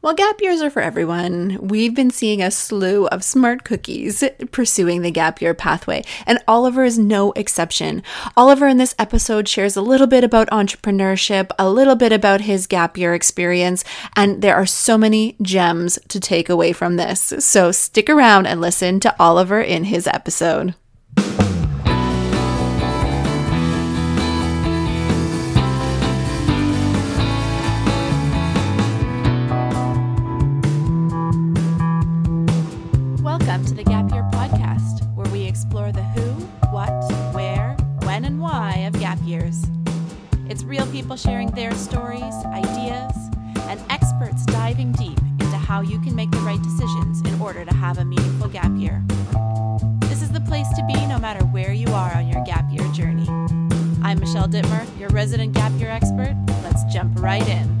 [0.00, 5.02] While gap years are for everyone, we've been seeing a slew of smart cookies pursuing
[5.02, 8.02] the gap year pathway, and Olivier is no exception.
[8.34, 12.66] Olivier in this episode shares a little bit about entrepreneurship, a little bit about his
[12.66, 13.84] gap year experience,
[14.16, 17.34] and there are so many gems to take away from this.
[17.40, 20.74] So stick around and listen to Olivier in his episode.
[41.00, 43.30] People sharing their stories, ideas,
[43.70, 47.72] and experts diving deep into how you can make the right decisions in order to
[47.72, 49.02] have a meaningful gap year.
[50.00, 52.86] This is the place to be no matter where you are on your gap year
[52.92, 53.26] journey.
[54.02, 56.36] I'm Michelle Dittmer, your resident gap year expert.
[56.62, 57.79] Let's jump right in.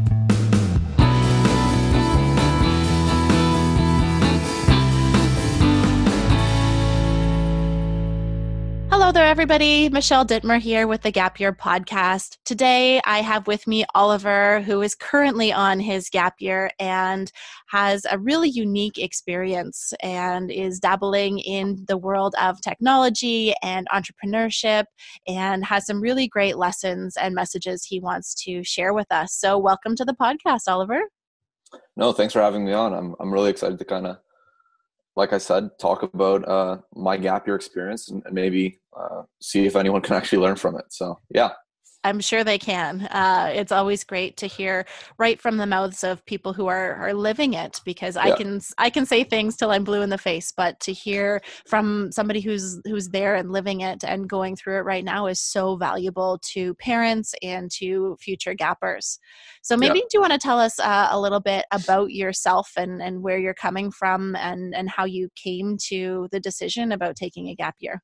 [8.90, 9.88] Hello there, everybody.
[9.88, 12.38] Michelle Dittmer here with the Gap Year podcast.
[12.44, 17.30] Today, I have with me Olivier, who is currently on his gap year and
[17.68, 24.86] has a really unique experience and is dabbling in the world of technology and entrepreneurship
[25.28, 29.32] and has some really great lessons and messages he wants to share with us.
[29.34, 31.02] So, welcome to the podcast, Olivier.
[31.96, 32.92] No, thanks for having me on.
[32.92, 34.18] I'm, I'm really excited to kind of
[35.16, 39.76] like I said, talk about uh, my gap year experience and, maybe uh, see if
[39.76, 40.86] anyone can actually learn from it.
[40.90, 41.50] So, yeah.
[42.02, 43.02] I'm sure they can.
[43.02, 44.86] Uh, it's always great to hear
[45.18, 48.88] right from the mouths of people who are are living it because I can I
[48.88, 52.80] can say things till I'm blue in the face, but to hear from somebody who's
[52.86, 56.74] who's there and living it and going through it right now is so valuable to
[56.74, 59.18] parents and to future gappers.
[59.60, 63.02] So maybe do you want to tell us uh, a little bit about yourself and
[63.02, 67.48] and where you're coming from and and how you came to the decision about taking
[67.48, 68.02] a gap year?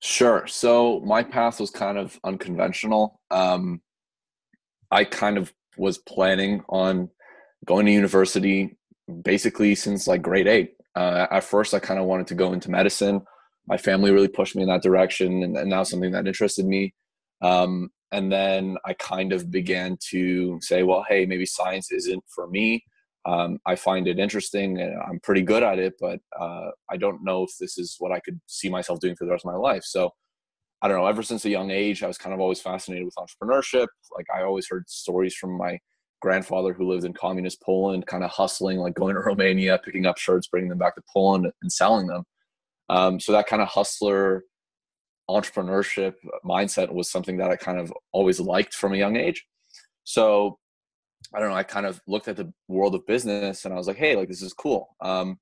[0.00, 0.46] Sure.
[0.46, 3.20] So my path was kind of unconventional.
[3.30, 3.80] Um,
[4.90, 7.10] I kind of was planning on
[7.66, 8.78] going to university
[9.22, 10.74] basically since like grade eight.
[10.94, 13.22] Uh, at first, I kind of wanted to go into medicine.
[13.66, 16.94] My family really pushed me in that direction, and, and now something that interested me.
[17.42, 22.48] Um, and then I kind of began to say, well, hey, maybe science isn't for
[22.48, 22.84] me.
[23.28, 27.22] Um, I find it interesting and I'm pretty good at it, but uh, I don't
[27.22, 29.58] know if this is what I could see myself doing for the rest of my
[29.58, 29.84] life.
[29.84, 30.10] So
[30.80, 31.06] I don't know.
[31.06, 33.88] Ever since a young age, I was kind of always fascinated with entrepreneurship.
[34.16, 35.78] Like I always heard stories from my
[36.22, 40.16] grandfather who lived in communist Poland, kind of hustling, like going to Romania, picking up
[40.16, 42.24] shirts, bringing them back to Poland, and selling them.
[42.88, 44.44] Um, so that kind of hustler
[45.28, 49.44] entrepreneurship mindset was something that I kind of always liked from a young age.
[50.04, 50.58] So
[51.34, 53.86] I don't know, I kind of looked at the world of business and I was
[53.86, 54.96] like, hey, like this is cool.
[55.00, 55.38] Um,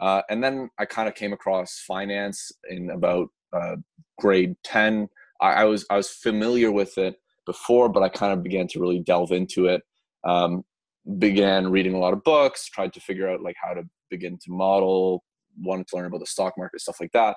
[0.00, 3.76] uh, and then I kind of came across finance in about uh,
[4.18, 5.08] grade 10.
[5.40, 8.80] I, I, was I was familiar with it before, but I kind of began to
[8.80, 9.82] really delve into it.
[10.24, 10.64] Um,
[11.18, 14.50] began reading a lot of books, tried to figure out like how to begin to
[14.50, 15.22] model,
[15.58, 17.36] wanted to learn about the stock market, stuff like that.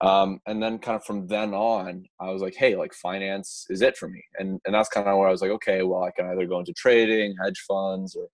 [0.00, 3.80] Um, and then kind of from then on, I was like, hey, like finance is
[3.80, 4.22] it for me.
[4.38, 6.58] And and that's kind of where I was like, okay, well, I can either go
[6.58, 8.26] into trading, hedge funds, or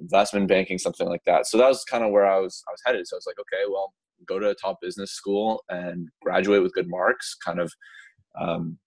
[0.00, 1.46] investment banking, something like that.
[1.46, 3.06] So that was kind of where I was I was headed.
[3.06, 3.92] So I was like, okay, well,
[4.26, 7.72] go to a top business school and graduate with good marks, kind of
[8.40, 8.78] um,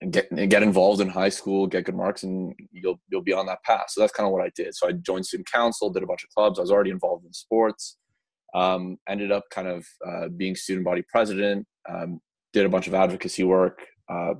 [0.00, 3.46] and get get involved in high school, get good marks, and you'll you'll be on
[3.46, 3.86] that path.
[3.88, 4.74] So that's kind of what I did.
[4.74, 6.58] So I joined student council, did a bunch of clubs.
[6.58, 7.98] I was already involved in sports
[8.54, 12.20] um, ended up kind of uh, being student body president um,
[12.52, 14.34] did a bunch of advocacy work uh,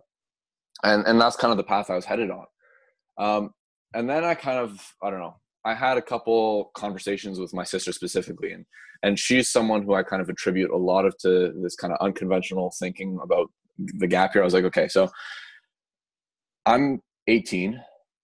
[0.84, 2.46] and and that's kind of the path i was headed on.
[3.18, 3.50] Um,
[3.94, 7.64] and then i kind of i don't know i had a couple conversations with my
[7.64, 8.64] sister specifically and
[9.02, 11.98] and she's someone who i kind of attribute a lot of to this kind of
[12.04, 14.42] unconventional thinking about the gap year.
[14.42, 15.08] I was like okay so
[16.64, 17.80] i'm 18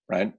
[0.09, 0.33] right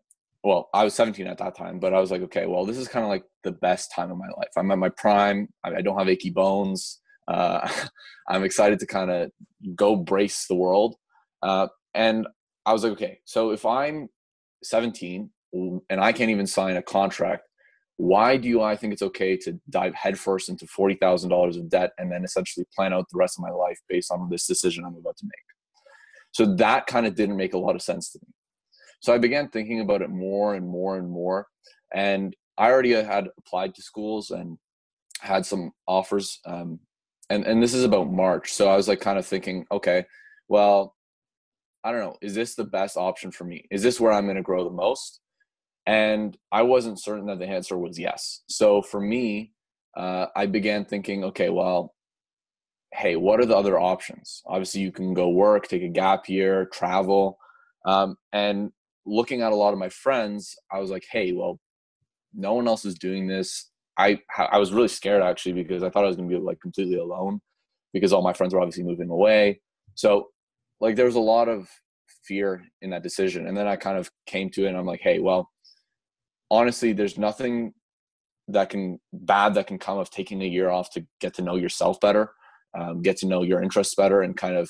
[0.43, 2.89] well, I was 17 at that time, but I was like, okay, well, this is
[2.89, 4.49] kind of like the best time of my life.
[4.57, 5.47] I'm at my prime.
[5.63, 6.99] I, don't have achy bones.
[7.27, 7.67] Uh,
[8.27, 9.31] I'm excited to kind of
[9.73, 10.95] go brace the world.
[11.41, 12.27] Uh, and
[12.65, 14.09] I was like, okay, so if I'm
[14.63, 17.43] 17 and I can't even sign a contract,
[17.97, 22.25] why do I think it's okay to dive headfirst into $40,000 of debt and then
[22.25, 25.25] essentially plan out the rest of my life based on this decision I'm about to
[25.25, 25.31] make?
[26.31, 28.33] So that kind of didn't make a lot of sense to me.
[29.03, 31.47] So I began thinking about it more and more and more.
[31.93, 34.57] And I already had applied to schools and
[35.19, 36.39] had some offers.
[36.45, 36.79] Um,
[37.29, 38.53] and, and this is about March.
[38.53, 40.05] So I was like kind of thinking, okay,
[40.47, 40.95] well,
[41.83, 43.65] I don't know, is this the best option for me?
[43.69, 45.19] Is this where I'm going to grow the most?
[45.85, 48.43] And I wasn't certain that the answer was yes.
[48.47, 49.51] So for me,
[49.97, 51.93] uh, I began thinking, okay, well,
[52.93, 54.43] hey, what are the other options?
[54.45, 57.37] Obviously, you can go work, take a gap year, travel.
[57.85, 58.71] Um, and
[59.05, 61.59] looking at a lot of my friends, I was like, hey, well,
[62.33, 63.69] no one else is doing this.
[63.97, 66.59] I I was really scared actually because I thought I was going to be like
[66.59, 67.39] completely alone
[67.93, 69.61] because all my friends were obviously moving away.
[69.93, 70.29] So
[70.81, 71.69] like there was a lot of
[72.25, 73.47] fear in that decision.
[73.47, 75.49] And then I kind of came to it and I'm like, hey, well,
[76.49, 77.73] honestly, there's nothing
[78.47, 81.55] that can bad that can come of taking a year off to get to know
[81.55, 82.31] yourself better,
[82.77, 84.69] um, get to know your interests better, and kind of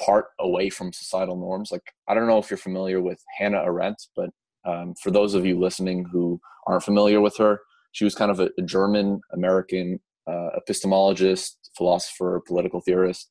[0.00, 1.70] part away from societal norms.
[1.70, 4.30] Like I don't know if you're familiar with Hannah Arendt, but
[4.64, 7.60] um, for those of you listening who aren't familiar with her,
[7.92, 13.30] she was kind of a, a German American uh, epistemologist, philosopher, political theorist,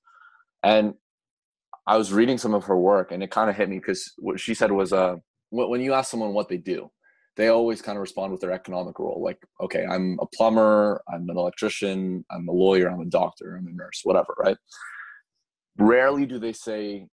[0.64, 0.94] and
[1.86, 4.40] I was reading some of her work, and it kind of hit me because what
[4.40, 5.16] she said was, uh,
[5.50, 6.90] when you ask someone what they do,
[7.36, 9.22] they always kind of respond with their economic role.
[9.24, 13.68] Like, okay, I'm a plumber, I'm an electrician, I'm a lawyer, I'm a doctor, I'm
[13.68, 14.58] a nurse, whatever, right?
[15.78, 17.08] Rarely do they say,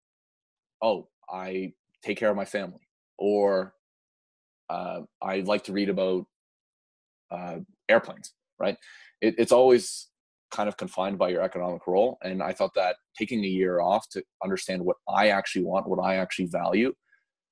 [0.83, 1.73] oh, I
[2.03, 3.75] take care of my family, or
[4.69, 6.27] uh, I like to read about
[7.31, 7.57] uh,
[7.89, 8.77] airplanes, right?
[9.21, 10.09] It, it's always
[10.51, 12.19] kind of confined by your economic role.
[12.23, 16.05] And I thought that taking a year off to understand what I actually want, what
[16.05, 16.93] I actually value,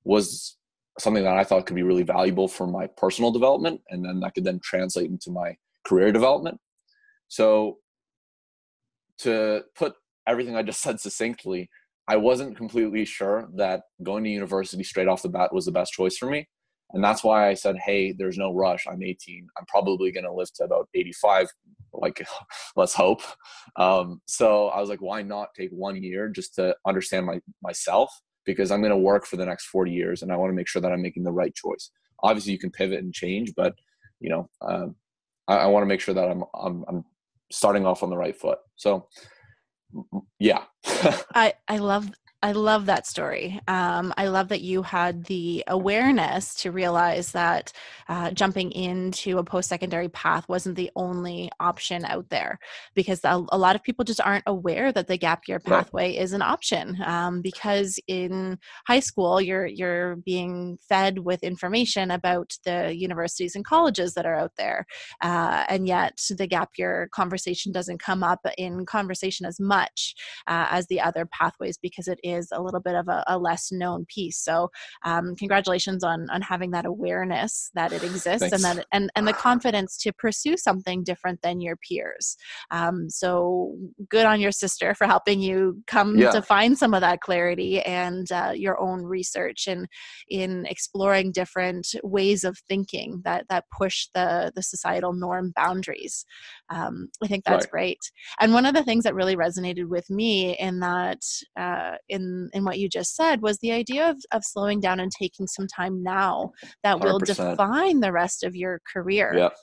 [0.03, 0.57] was
[0.97, 3.81] something that I thought could be really valuable for my personal development.
[3.89, 5.55] And then that could then translate into my
[5.85, 6.59] career development.
[7.29, 7.77] So,
[9.19, 9.95] to put
[10.29, 11.69] everything I just said succinctly,
[12.07, 15.93] I wasn't completely sure that going to university straight off the bat was the best
[15.93, 16.47] choice for me.
[16.91, 18.85] And that's why I said, hey, there's no rush.
[18.89, 19.47] I'm 18.
[19.57, 21.47] I'm probably going to live to about 85.
[21.93, 22.25] Like,
[22.75, 23.21] let's hope.
[23.75, 28.11] Um, so I was like, why not take one year just to understand my, myself?
[28.43, 30.67] Because I'm going to work for the next 40 years and I want to make
[30.67, 31.91] sure that I'm making the right choice.
[32.23, 33.75] Obviously, you can pivot and change, but
[34.19, 34.95] you know, um,
[35.47, 37.05] I, I want to make sure that I'm, I'm, I'm
[37.51, 38.57] starting off on the right foot.
[38.75, 39.07] So,
[40.39, 40.63] yeah.
[41.33, 43.59] I, I love I love that story.
[43.67, 47.73] Um, I love that you had the awareness to realize that
[48.07, 52.57] uh, jumping into a post secondary path wasn't the only option out there
[52.95, 56.31] because a, a, lot of people just aren't aware that the gap year pathway is
[56.31, 56.97] an option.
[57.05, 58.57] Um, because in
[58.87, 64.35] high school, you're you're being fed with information about the universities and colleges that are
[64.35, 64.85] out there,
[65.21, 70.15] uh, and yet the gap year conversation doesn't come up in conversation as much
[70.47, 73.71] uh, as the other pathways because it is a little bit of a, a less
[73.71, 74.37] known piece.
[74.37, 74.69] So
[75.03, 79.33] um, congratulations on on having that awareness that it exists and that and and the
[79.49, 82.37] confidence to pursue something different than your peers.
[82.71, 83.75] Um, so
[84.09, 86.31] good on your sister for helping you come yeah.
[86.31, 89.87] to find some of that clarity and uh, your own research and
[90.29, 96.25] in exploring different ways of thinking that that push the the societal norm boundaries.
[96.69, 97.71] Um, I think that's right.
[97.71, 97.99] great.
[98.39, 101.21] And one of the things that really resonated with me in that
[101.57, 102.18] uh, in
[102.53, 105.67] in what you just said was the idea of, of slowing down and taking some
[105.67, 106.51] time now
[106.83, 107.03] that 100%.
[107.03, 109.33] will define the rest of your career.
[109.35, 109.53] Yep.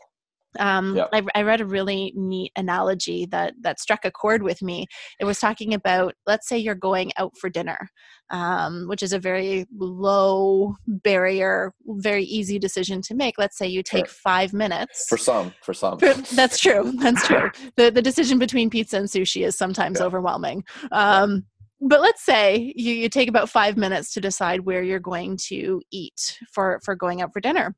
[0.59, 1.09] Um, yep.
[1.13, 4.87] I, I, read a really neat analogy that that struck a chord with me.
[5.21, 7.91] It was talking about, let's say you're going out for dinner,
[8.31, 13.35] um, which is a very low barrier, very easy decision to make.
[13.39, 14.15] Let's say you take sure.
[14.25, 15.07] five minutes.
[15.09, 15.99] For some, for some.
[16.35, 16.93] That's true.
[16.97, 17.51] That's true.
[17.77, 20.07] the The decision between pizza and sushi is sometimes yeah.
[20.07, 20.65] overwhelming.
[20.93, 21.45] Um,
[21.81, 25.83] but let's say you, you take about five minutes to decide where you're going to
[25.91, 27.75] eat for for going out for dinner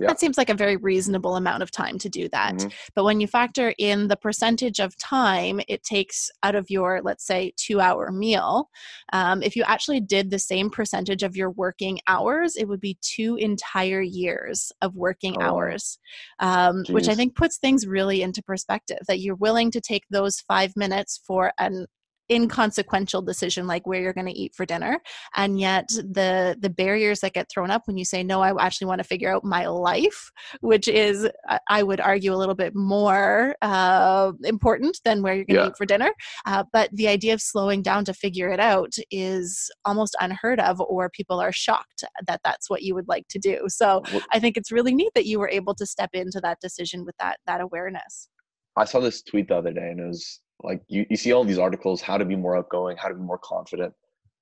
[0.00, 0.06] yeah.
[0.06, 2.68] that seems like a very reasonable amount of time to do that mm-hmm.
[2.94, 7.26] but when you factor in the percentage of time it takes out of your let's
[7.26, 8.68] say two hour meal
[9.12, 12.96] um, if you actually did the same percentage of your working hours it would be
[13.00, 15.42] two entire years of working oh.
[15.42, 15.98] hours
[16.38, 20.40] um, which i think puts things really into perspective that you're willing to take those
[20.40, 21.86] five minutes for an
[22.34, 25.00] inconsequential decision like where you're going to eat for dinner.
[25.34, 28.86] And yet the the barriers that get thrown up when you say no i actually
[28.86, 31.28] want to figure out my life which is
[31.68, 35.68] i would argue a little bit more uh, important than where you're going to yeah.
[35.68, 36.12] eat for dinner.
[36.46, 40.80] Uh, but the idea of slowing down to figure it out is almost unheard of
[40.80, 43.58] or people are shocked that that's what you would like to do.
[43.68, 47.04] So i think it's really neat that you were able to step into that decision
[47.04, 48.28] with that that awareness.
[48.76, 51.44] I saw this tweet the other day and it was like you, you see all
[51.44, 53.94] these articles how to be more outgoing how to be more confident.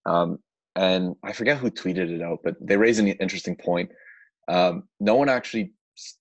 [0.06, 0.38] Um,
[0.76, 3.90] and i forget who tweeted it out but they raise an interesting point.
[4.48, 5.72] Um, no one actually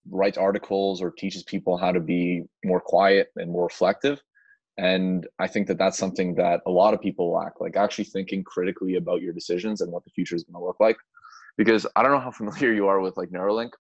[0.10, 4.22] writes articles or teaches people how to be more quiet and more reflective.
[4.78, 8.44] And i think that that's something that a lot of people lack like actually thinking
[8.44, 10.98] critically about your decisions and what the future is going to look like.
[11.58, 13.72] Because I don't know how familiar you are with like Neuralink,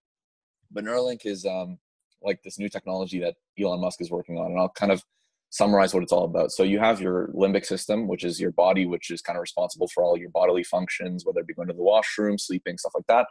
[0.71, 1.79] but Neuralink is um,
[2.21, 5.03] like this new technology that Elon Musk is working on, and I'll kind of
[5.49, 6.51] summarize what it's all about.
[6.51, 9.87] So you have your limbic system, which is your body, which is kind of responsible
[9.93, 13.07] for all your bodily functions, whether it be going to the washroom, sleeping, stuff like
[13.07, 13.25] that.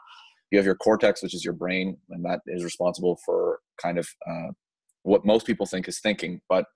[0.51, 4.09] You have your cortex, which is your brain, and that is responsible for kind of
[4.29, 4.49] uh,
[5.03, 6.67] what most people think is thinking, but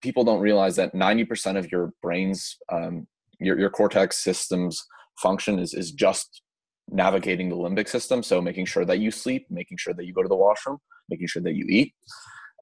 [0.00, 3.06] people don't realize that 90% of your brain's um,
[3.40, 4.84] your, your cortex system's
[5.20, 6.42] function is, is just
[6.88, 10.22] navigating the limbic system so making sure that you sleep making sure that you go
[10.22, 10.76] to the washroom
[11.08, 11.94] making sure that you eat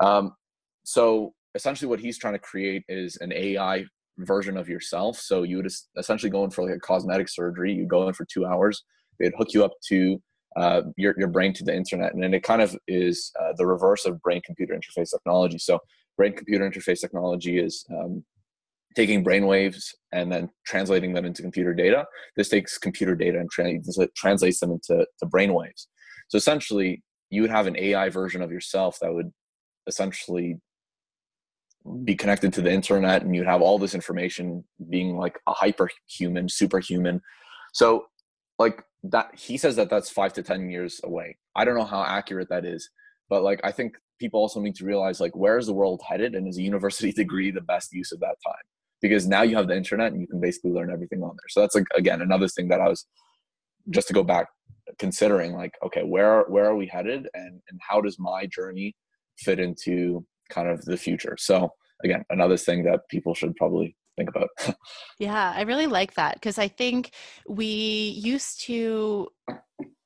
[0.00, 0.33] um,
[0.85, 3.85] so essentially what he's trying to create is an ai
[4.18, 5.18] version of yourself.
[5.18, 7.73] So you would essentially go in for like a cosmetic surgery.
[7.73, 8.82] You go in for two hours.
[9.18, 10.21] They'd hook you up to
[10.56, 12.12] uh, your, your brain to the internet.
[12.12, 15.59] And then it kind of is uh, the reverse of brain computer interface technology.
[15.59, 15.78] So
[16.16, 18.25] brain computer interface technology is um,
[18.94, 22.04] taking brain waves and then translating them into computer data.
[22.37, 23.78] This takes computer data and tra-
[24.14, 25.88] translates them into to brain waves.
[26.28, 29.30] So essentially, you would have an AI version of yourself that would
[29.87, 30.59] essentially
[32.05, 36.51] be connected to the internet, and you'd have all this information being like a hyperhuman,
[36.51, 37.21] superhuman.
[37.73, 38.07] So,
[38.59, 41.37] like that, he says that that's five to ten years away.
[41.57, 42.89] I don't know how accurate that is,
[43.29, 46.35] but like I think people also need to realize like where is the world headed,
[46.35, 48.62] and is a university degree the best use of that time?
[49.03, 51.49] because now you have the internet and you can basically learn everything on there.
[51.51, 53.05] So that's like again another thing that I was
[53.91, 54.47] just to go back
[54.99, 58.95] considering like okay where where are we headed and and how does my journey
[59.39, 61.37] fit into kind of the future.
[61.39, 61.71] So
[62.05, 64.49] again another thing that people should probably think about.
[65.19, 67.13] yeah, I really like that because I think
[67.49, 67.67] we
[68.23, 69.29] used to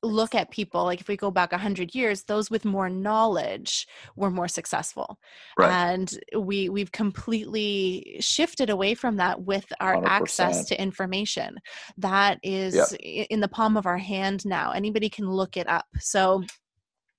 [0.02, 4.30] look at people like if we go back 100 years those with more knowledge were
[4.30, 5.18] more successful
[5.58, 5.72] right.
[5.72, 10.06] and we we've completely shifted away from that with our 100%.
[10.06, 11.56] access to information
[11.96, 13.26] that is yep.
[13.30, 16.42] in the palm of our hand now anybody can look it up so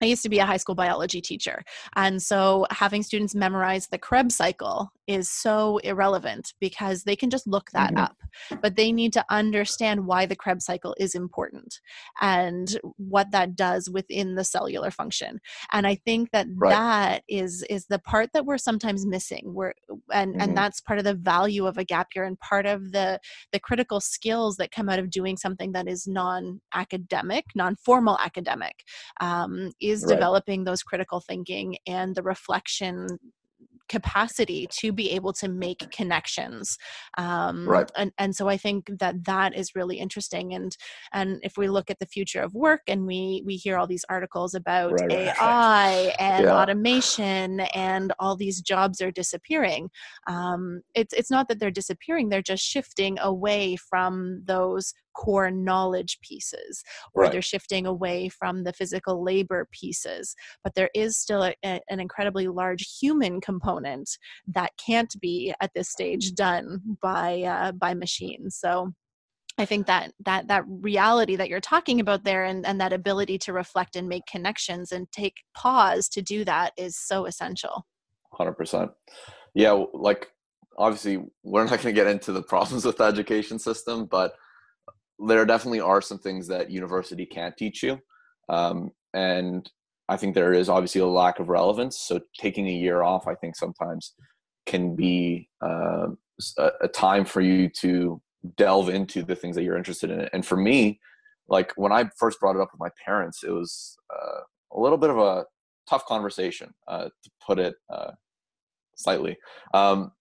[0.02, 1.64] I used to be a high school biology teacher.
[1.96, 7.48] And so having students memorize the Krebs cycle is so irrelevant because they can just
[7.48, 8.04] look that mm-hmm.
[8.04, 8.18] up.
[8.62, 11.80] But they need to understand why the Krebs cycle is important
[12.22, 15.40] and what that does within the cellular function.
[15.72, 16.70] And I think that right.
[16.70, 19.44] that is is the part that we're sometimes missing.
[19.46, 19.74] We're
[20.14, 20.42] and mm-hmm.
[20.42, 23.20] and that's part of the value of a gap year and part of the
[23.52, 28.84] the critical skills that come out of doing something that is non-academic, non-formal academic.
[29.22, 30.14] Um, is right.
[30.14, 33.08] developing those critical thinking and the reflection
[33.90, 36.78] capacity to be able to make connections
[37.18, 37.92] um, right.
[37.96, 40.78] and, and so i think that that is really interesting and
[41.14, 44.06] and if we look at the future of work and we we hear all these
[44.10, 46.16] articles about right, ai right.
[46.20, 46.56] and yeah.
[46.56, 49.90] automation and all these jobs are disappearing
[50.28, 56.20] um, it's it's not that they're disappearing they're just shifting away from those core knowledge
[56.22, 56.84] pieces
[57.14, 57.32] or right.
[57.32, 62.00] they're shifting away from the physical labor pieces but there is still a, a, an
[62.00, 64.10] incredibly large human component
[64.48, 68.92] that can't be at this stage done by uh, by machines so
[69.58, 73.40] I think that that that reality that you're talking about there and, and that ability
[73.40, 77.88] to reflect and make connections and take pause to do that is so essential.
[78.40, 78.92] 100%.
[79.56, 80.28] Yeah, like
[80.78, 84.34] obviously we're not going to get into the problems with the education system, but
[85.20, 88.00] there definitely are some things that university can't teach you
[88.50, 89.70] um, and
[90.10, 93.36] i think there is obviously a lack of relevance so taking a year off i
[93.36, 94.14] think sometimes
[94.66, 96.08] can be uh,
[96.58, 98.22] a, a, time for you to
[98.58, 101.00] delve into the things that you're interested in and for me
[101.48, 104.42] like when i first brought it up with my parents it was uh,
[104.74, 105.46] a little bit of a
[105.90, 108.12] tough conversation uh, to put it uh,
[108.96, 109.38] slightly
[109.74, 110.12] um,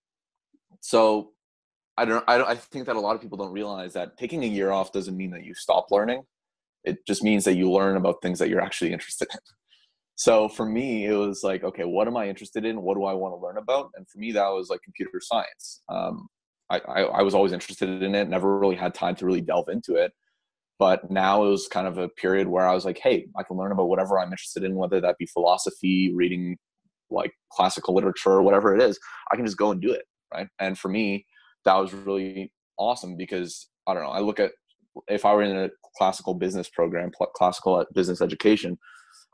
[0.81, 1.33] so
[1.99, 2.49] I don't, I don't.
[2.49, 5.17] I think that a lot of people don't realize that taking a year off doesn't
[5.17, 6.23] mean that you stop learning.
[6.85, 9.41] It just means that you learn about things that you're actually interested in.
[10.15, 12.81] So for me, it was like, okay, what am I interested in?
[12.81, 13.91] What do I want to learn about?
[13.97, 15.83] And for me, that was like computer science.
[15.89, 16.29] Um,
[16.71, 18.29] I, I, I was always interested in it.
[18.29, 20.13] Never really had time to really delve into it.
[20.79, 23.57] But now it was kind of a period where I was like, hey, I can
[23.57, 26.57] learn about whatever I'm interested in, whether that be philosophy, reading
[27.11, 28.99] like classical literature, whatever it is.
[29.33, 30.49] I can just go and do it, right?
[30.59, 31.27] And for me,
[31.67, 34.11] that was really awesome because I don't know.
[34.11, 34.53] I look at
[35.09, 38.79] if I were in a classical business program, classical business education,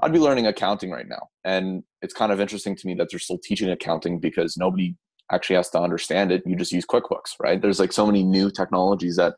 [0.00, 1.28] I'd be learning accounting right now.
[1.44, 4.96] And it's kind of interesting to me that they're still teaching accounting because nobody
[5.30, 6.42] actually has to understand it.
[6.44, 7.60] You just use QuickBooks, right?
[7.62, 9.34] There's like so many new technologies that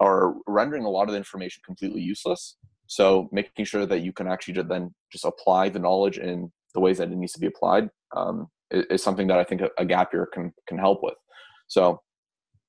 [0.00, 2.56] are rendering a lot of the information completely useless.
[2.86, 6.98] So making sure that you can actually then just apply the knowledge in the ways
[6.98, 10.12] that it needs to be applied um, is, something that I think a, a gap
[10.12, 11.14] year can can help with.
[11.70, 12.02] So,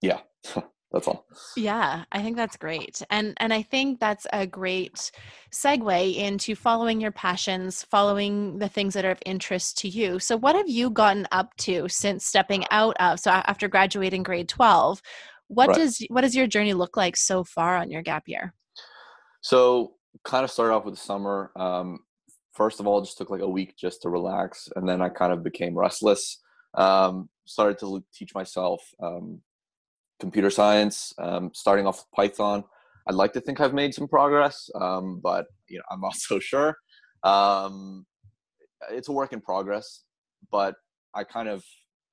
[0.01, 0.19] yeah.
[0.91, 5.11] that's all yeah i think that's great and and i think that's a great
[5.53, 10.35] segue into following your passions following the things that are of interest to you so
[10.37, 15.01] what have you gotten up to since stepping out of so after graduating grade 12
[15.47, 15.77] what right.
[15.77, 18.53] does what does your journey look like so far on your gap year
[19.41, 19.93] so
[20.23, 21.99] kind of started off with the summer um,
[22.53, 25.31] first of all just took like a week just to relax and then i kind
[25.31, 26.39] of became restless
[26.75, 29.41] um, started to teach myself um,
[30.19, 32.63] computer science, um, starting off with Python.
[33.07, 36.39] I'd like to think I've made some progress, um, but you know, I'm not so
[36.39, 36.77] sure.
[37.23, 38.05] Um,
[38.89, 40.03] it's a work in progress,
[40.51, 40.75] but
[41.13, 41.63] I kind of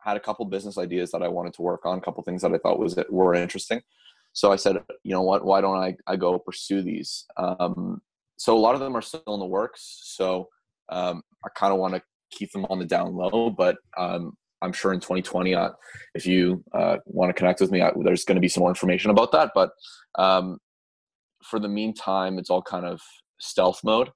[0.00, 2.52] had a couple business ideas that I wanted to work on, a couple things that
[2.52, 3.80] I thought was were interesting.
[4.32, 7.24] So I said, you know what, why don't I, I go pursue these?
[7.36, 8.00] Um,
[8.36, 10.00] so a lot of them are still in the works.
[10.04, 10.48] So
[10.90, 14.92] I kind of want to keep them on the down low, but um, I'm sure
[14.92, 15.70] in 2020, uh,
[16.14, 18.70] if you uh, want to connect with me, I, there's going to be some more
[18.70, 19.52] information about that.
[19.54, 19.70] But
[20.16, 20.58] um,
[21.44, 23.00] for the meantime, it's all kind of
[23.38, 24.10] stealth mode.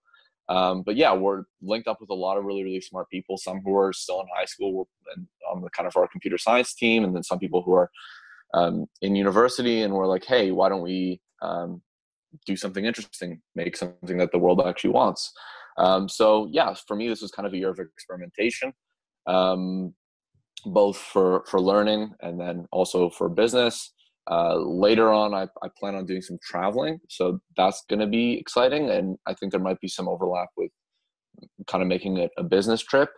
[0.49, 3.39] Um, but yeah, we're linked up with a lot of really, really smart people.
[3.39, 6.75] Some who are still in high school and on the kind of our computer science
[6.75, 7.91] team, and then some people who are
[8.55, 9.83] um, in university.
[9.83, 11.81] And we're like, hey, why don't we um,
[12.47, 15.33] do something interesting, make something that the world actually wants?
[15.79, 18.73] Um, so yeah, for me, this was kind of a year of experimentation.
[20.65, 23.93] Both for for learning and then also for business.
[24.31, 28.35] Uh, later on, I, I plan on doing some traveling, so that's going to be
[28.35, 30.71] exciting, and I think there might be some overlap with
[31.67, 33.11] kind of making it a business trip.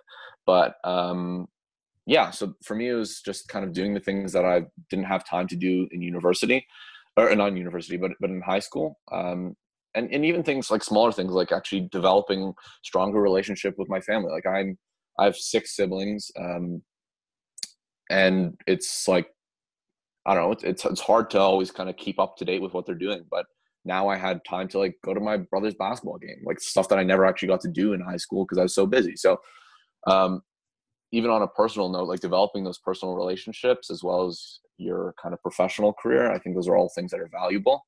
[0.47, 1.47] But um,
[2.07, 5.05] yeah, so for me, it was just kind of doing the things that I didn't
[5.05, 6.67] have time to do in university,
[7.19, 8.99] or not in university, but but in high school.
[9.13, 9.57] Um,
[9.95, 14.31] and, and even things like smaller things like actually developing stronger relationship with my family
[14.33, 14.77] like i'm
[15.19, 16.83] i have six siblings um,
[18.11, 19.29] and it's like
[20.27, 20.69] I don't know.
[20.69, 23.25] It's it's hard to always kind of keep up to date with what they're doing,
[23.31, 23.47] but
[23.85, 26.99] now I had time to like go to my brother's basketball game, like stuff that
[26.99, 29.17] I never actually got to do in high school because I was so busy.
[29.17, 29.39] So,
[30.07, 30.43] um,
[31.13, 35.35] even on a personal note, like developing those personal relationships as well as your kind
[35.35, 37.85] of professional career, I think those are all things that are valuable.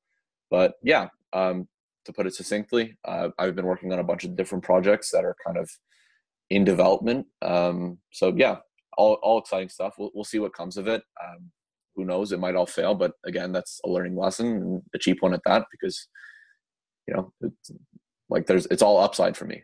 [0.51, 1.67] But yeah, um,
[2.05, 5.25] to put it succinctly, uh, I've been working on a bunch of different projects that
[5.25, 5.69] are kind of
[6.49, 7.25] in development.
[7.41, 8.57] Um, so yeah,
[8.97, 9.95] all, all exciting stuff.
[9.97, 11.03] We'll, we'll see what comes of it.
[11.23, 11.51] Um,
[11.95, 12.31] who knows?
[12.31, 15.41] It might all fail, but again, that's a learning lesson and a cheap one at
[15.45, 16.07] that because,
[17.07, 17.33] you know,
[18.29, 19.63] like there's, it's all upside for me.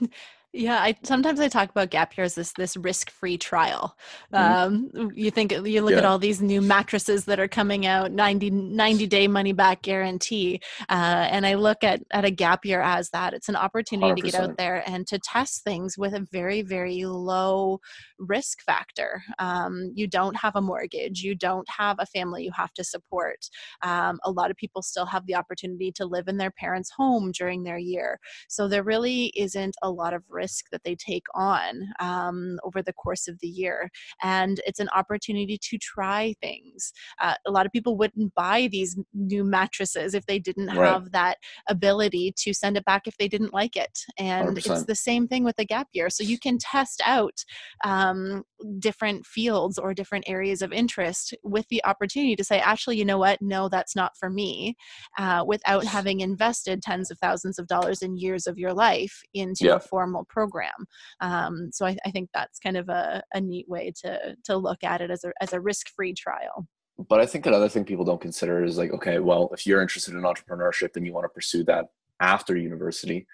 [0.54, 3.96] Yeah, I sometimes I talk about gap year as this this risk free trial.
[4.34, 4.96] Mm-hmm.
[4.98, 5.98] Um, you think you look yeah.
[5.98, 10.60] at all these new mattresses that are coming out, 90, 90 day money back guarantee,
[10.90, 13.32] uh, and I look at at a gap year as that.
[13.32, 14.24] It's an opportunity 100%.
[14.24, 17.80] to get out there and to test things with a very very low
[18.18, 19.22] risk factor.
[19.38, 23.38] Um, you don't have a mortgage, you don't have a family you have to support.
[23.80, 27.32] Um, a lot of people still have the opportunity to live in their parents' home
[27.32, 28.18] during their year,
[28.50, 32.82] so there really isn't a lot of risk risk that they take on um, over
[32.82, 33.90] the course of the year.
[34.22, 36.92] And it's an opportunity to try things.
[37.20, 40.92] Uh, a lot of people wouldn't buy these new mattresses if they didn't right.
[40.92, 41.36] have that
[41.68, 43.96] ability to send it back if they didn't like it.
[44.18, 44.70] And 100%.
[44.70, 46.10] it's the same thing with the gap year.
[46.10, 47.44] So you can test out
[47.84, 48.44] um,
[48.78, 53.18] different fields or different areas of interest with the opportunity to say, actually, you know
[53.18, 53.40] what?
[53.40, 54.76] No, that's not for me,
[55.18, 59.66] uh, without having invested tens of thousands of dollars in years of your life into
[59.66, 59.76] yeah.
[59.76, 60.86] a formal program.
[61.20, 64.82] Um, so I, I, think that's kind of a, a neat way to to look
[64.82, 66.66] at it as a as a risk free trial.
[67.08, 70.14] But I think another thing people don't consider is like, okay, well, if you're interested
[70.14, 71.86] in entrepreneurship and you want to pursue that
[72.20, 73.26] after university,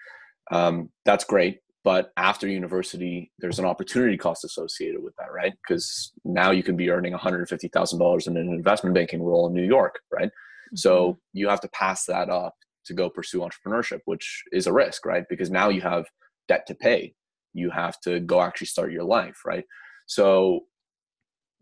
[0.51, 1.59] um, that's great.
[1.83, 5.53] But after university, there's an opportunity cost associated with that, right?
[5.65, 9.99] Because now you can be earning $150,000 in an investment banking role in New York,
[10.11, 10.27] right?
[10.27, 10.75] Mm-hmm.
[10.75, 15.05] So you have to pass that up to go pursue entrepreneurship, which is a risk,
[15.05, 15.23] right?
[15.29, 16.05] Because now you have
[16.49, 17.13] debt to pay.
[17.53, 19.63] You have to go actually start your life right?
[20.07, 20.65] So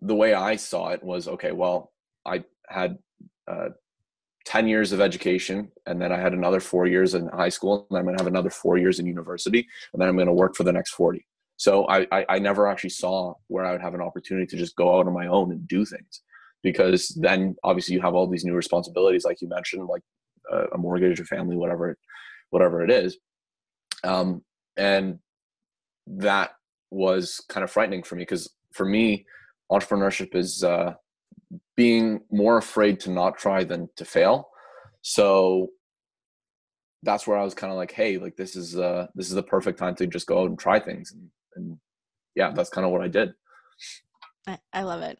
[0.01, 1.91] the way i saw it was okay well
[2.23, 2.97] i had
[3.47, 3.69] uh,
[4.45, 7.97] 10 years of education and then i had another four years in high school and
[7.97, 10.71] i'm to have another four years in university and then i'm to work for the
[10.71, 11.25] next 40
[11.59, 14.75] so I, I, I never actually saw where i would have an opportunity to just
[14.75, 16.21] go out on my own and do things
[16.61, 20.03] because then obviously you have all these new responsibilities like you mentioned like
[20.53, 21.97] uh, a mortgage a family whatever
[22.49, 23.17] whatever it is.
[24.03, 24.43] Um,
[24.77, 25.19] and
[26.07, 26.51] that
[26.91, 29.25] was kind of frightening for me because for me
[29.71, 30.93] entrepreneurship is uh,
[31.75, 34.49] being more afraid to not try than to fail.
[35.01, 35.69] So
[37.03, 39.43] that's where i was kind of like hey like this is uh this is the
[39.43, 41.77] perfect time to just go out and try things and, and
[42.35, 43.33] yeah that's kind of what i did.
[44.47, 45.19] I, I love it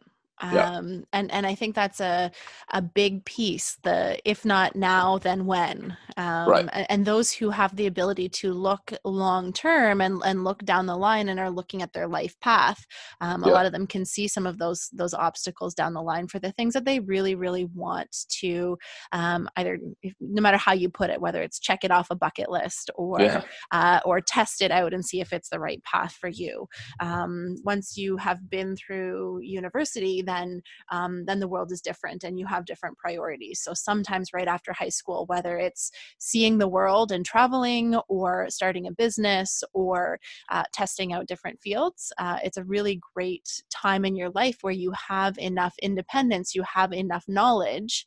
[0.50, 0.68] yeah.
[0.76, 2.30] um, and and I think that's a
[2.72, 3.76] a big piece.
[3.82, 5.96] The if not now, then when?
[6.16, 6.68] Um, Right.
[6.72, 10.86] and, and those who have the ability to look long term and and look down
[10.86, 12.84] the line and are looking at their life path,
[13.20, 13.52] um, a Yeah.
[13.52, 16.52] lot of them can see some of those those obstacles down the line for the
[16.52, 18.76] things that they really really want to
[19.12, 19.78] um, either
[20.20, 23.20] no matter how you put it, whether it's check it off a bucket list or
[23.22, 23.42] Yeah.
[23.72, 26.66] uh, or test it out and see if it's the right path for you.
[27.00, 32.38] Um, once you have been through university, then um, then the world is different and
[32.38, 33.60] you have different priorities.
[33.60, 38.86] So sometimes right after high school, whether it's seeing the world and traveling, or starting
[38.86, 40.18] a business, or
[40.50, 44.72] uh, testing out different fields, uh, it's a really great time in your life where
[44.72, 48.06] you have enough independence, you have enough knowledge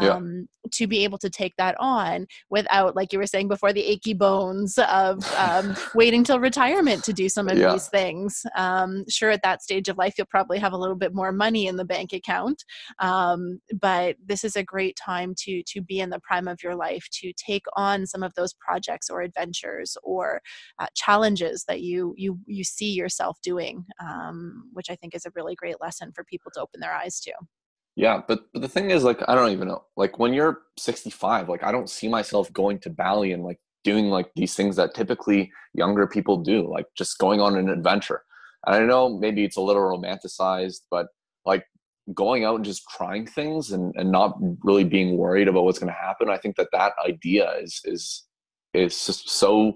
[0.00, 0.16] Yeah.
[0.16, 3.84] um, to be able to take that on without, like you were saying before, the
[3.92, 7.72] achy bones of um, waiting till retirement to do some of Yeah.
[7.72, 8.44] these things.
[8.56, 11.49] Um, sure, at that stage of life, you'll probably have a little bit more money
[11.56, 12.64] in the bank account,
[12.98, 16.74] um, but this is a great time to to be in the prime of your
[16.74, 20.40] life to take on some of those projects or adventures or
[20.78, 25.32] uh, challenges that you you you see yourself doing, um, which I think is a
[25.34, 27.32] really great lesson for people to open their eyes to.
[27.96, 29.84] Yeah, but, but the thing is, like, I don't even know.
[29.96, 34.10] Like, when you're 65, like, I don't see myself going to Bali and like doing
[34.10, 38.22] like these things that typically younger people do, like just going on an adventure.
[38.66, 41.08] And I know maybe it's a little romanticized, but
[42.14, 45.92] going out and just trying things and, and not really being worried about what's going
[45.92, 46.28] to happen.
[46.28, 48.24] I think that that idea is is
[48.74, 49.74] is just so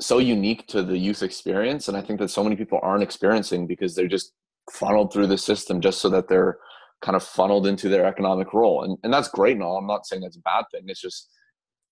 [0.00, 3.66] so unique to the youth experience, and I think that so many people aren't experiencing
[3.66, 4.32] because they're just
[4.70, 6.58] funneled through the system just so that they're
[7.02, 8.82] kind of funneled into their economic role.
[8.82, 9.76] And, and that's great and all.
[9.76, 10.84] I'm not saying that's a bad thing.
[10.86, 11.28] It's just,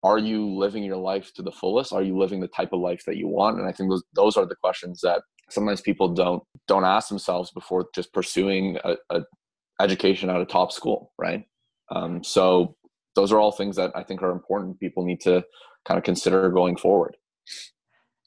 [0.03, 1.93] are you living your life to the fullest?
[1.93, 3.59] Are you living the type of life that you want?
[3.59, 7.51] And I think those, those are the questions that sometimes people don't, don't ask themselves
[7.51, 9.21] before just pursuing a, a
[9.81, 11.13] education at a top school.
[11.19, 11.45] Right.
[11.91, 12.77] Um, so
[13.15, 14.81] those are all things that I think are important.
[14.81, 15.45] People need to
[15.87, 17.17] kind of consider going forward.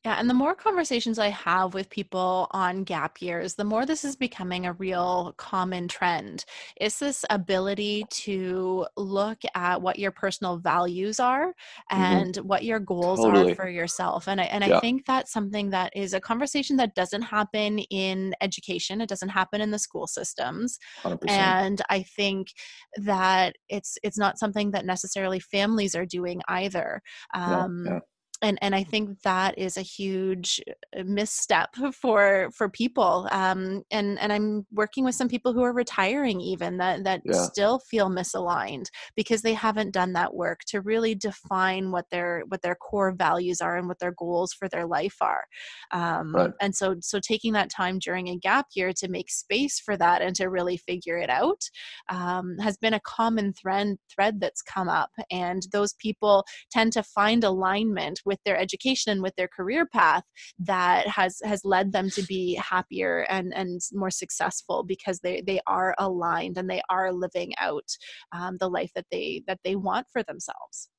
[0.06, 4.06] Yeah, and the more conversations I have with people on gap years, the more this
[4.06, 6.46] is becoming a real common trend.
[6.80, 11.54] Is this ability to look at what your personal values are
[11.90, 13.34] and what your goals Mm-hmm.
[13.34, 13.52] Totally.
[13.52, 14.28] are for yourself.
[14.28, 18.34] And I and I think that's something that is a conversation that doesn't happen in
[18.42, 19.02] education.
[19.02, 20.78] It doesn't happen in the school systems.
[21.04, 21.18] 100%.
[21.30, 22.50] And I think
[22.98, 27.02] that it's it's not something that necessarily families are doing either.
[27.34, 28.00] Um, yeah.
[28.42, 30.62] And and I think that is a huge
[30.98, 33.28] uh, misstep for for people.
[33.32, 37.50] Um, and and I'm working with some people who are retiring even that that Yeah.
[37.52, 42.62] still feel misaligned because they haven't done that work to really define what their what
[42.62, 45.46] their core values are and what their goals for their life are.
[45.92, 46.54] Um, Right.
[46.62, 50.22] And so so taking that time during a gap year to make space for that
[50.22, 51.62] and to really figure it out
[52.10, 55.12] um, has been a common thread thread that's come up.
[55.32, 60.24] And those people tend to find alignment with their education and with their career path
[60.60, 65.60] that has has led them to be happier and and more successful because they they
[65.68, 67.90] are aligned and they are living out
[68.32, 70.90] um, the life that they that they want for themselves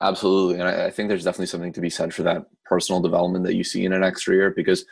[0.00, 0.60] Absolutely.
[0.60, 3.54] And I, I think there's definitely something to be said for that personal development that
[3.54, 4.84] you see in an extra year because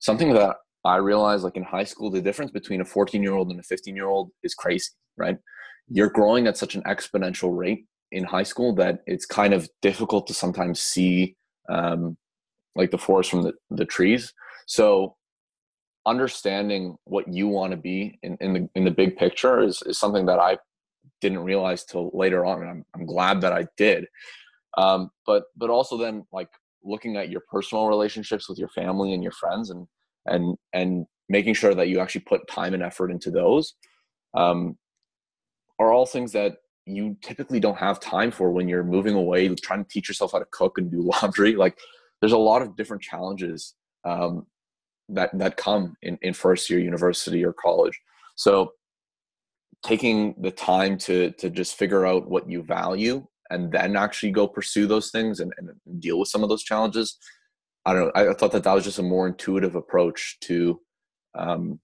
[0.00, 3.50] something that I realized like in high school, the difference between a 14 year old
[3.50, 5.38] and a 15 year old is crazy, right?
[5.88, 10.26] You're growing at such an exponential rate in high school that it's kind of difficult
[10.28, 11.36] to sometimes see
[11.68, 12.16] um,
[12.76, 14.32] like the forest from the, the trees.
[14.66, 15.16] So
[16.06, 19.98] understanding what you want to be in, in the in the big picture is, is
[19.98, 20.58] something that I
[21.20, 24.06] didn't realize till later on, and I'm I'm glad that I did.
[24.76, 26.48] Um, but but also then like
[26.84, 29.86] looking at your personal relationships with your family and your friends, and
[30.26, 33.74] and and making sure that you actually put time and effort into those,
[34.34, 34.76] um,
[35.78, 39.84] are all things that you typically don't have time for when you're moving away, trying
[39.84, 41.54] to teach yourself how to cook and do laundry.
[41.54, 41.78] Like
[42.20, 44.46] there's a lot of different challenges um,
[45.08, 47.98] that that come in, in first year university or college.
[48.36, 48.72] So
[49.84, 54.48] taking the time to to just figure out what you value and then actually go
[54.48, 57.18] pursue those things and, and deal with some of those challenges.
[57.84, 58.30] I don't know.
[58.30, 60.80] I thought that that was just a more intuitive approach to
[61.36, 61.80] um,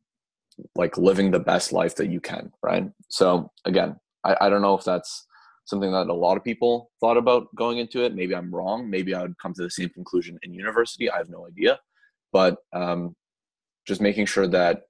[0.74, 2.52] like living the best life that you can.
[2.62, 2.88] Right.
[3.08, 5.26] So again, I, I don't know if that's
[5.64, 8.14] something that a lot of people thought about going into it.
[8.14, 8.88] Maybe I'm wrong.
[8.88, 11.10] Maybe I would come to the same conclusion in university.
[11.10, 11.78] I have no idea.
[12.32, 13.14] But um,
[13.86, 14.82] just making sure that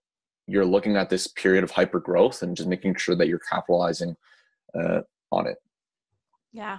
[0.47, 4.15] you're looking at this period of hyper growth and just making sure that you're capitalizing
[4.79, 5.57] uh, on it.
[6.53, 6.79] Yeah,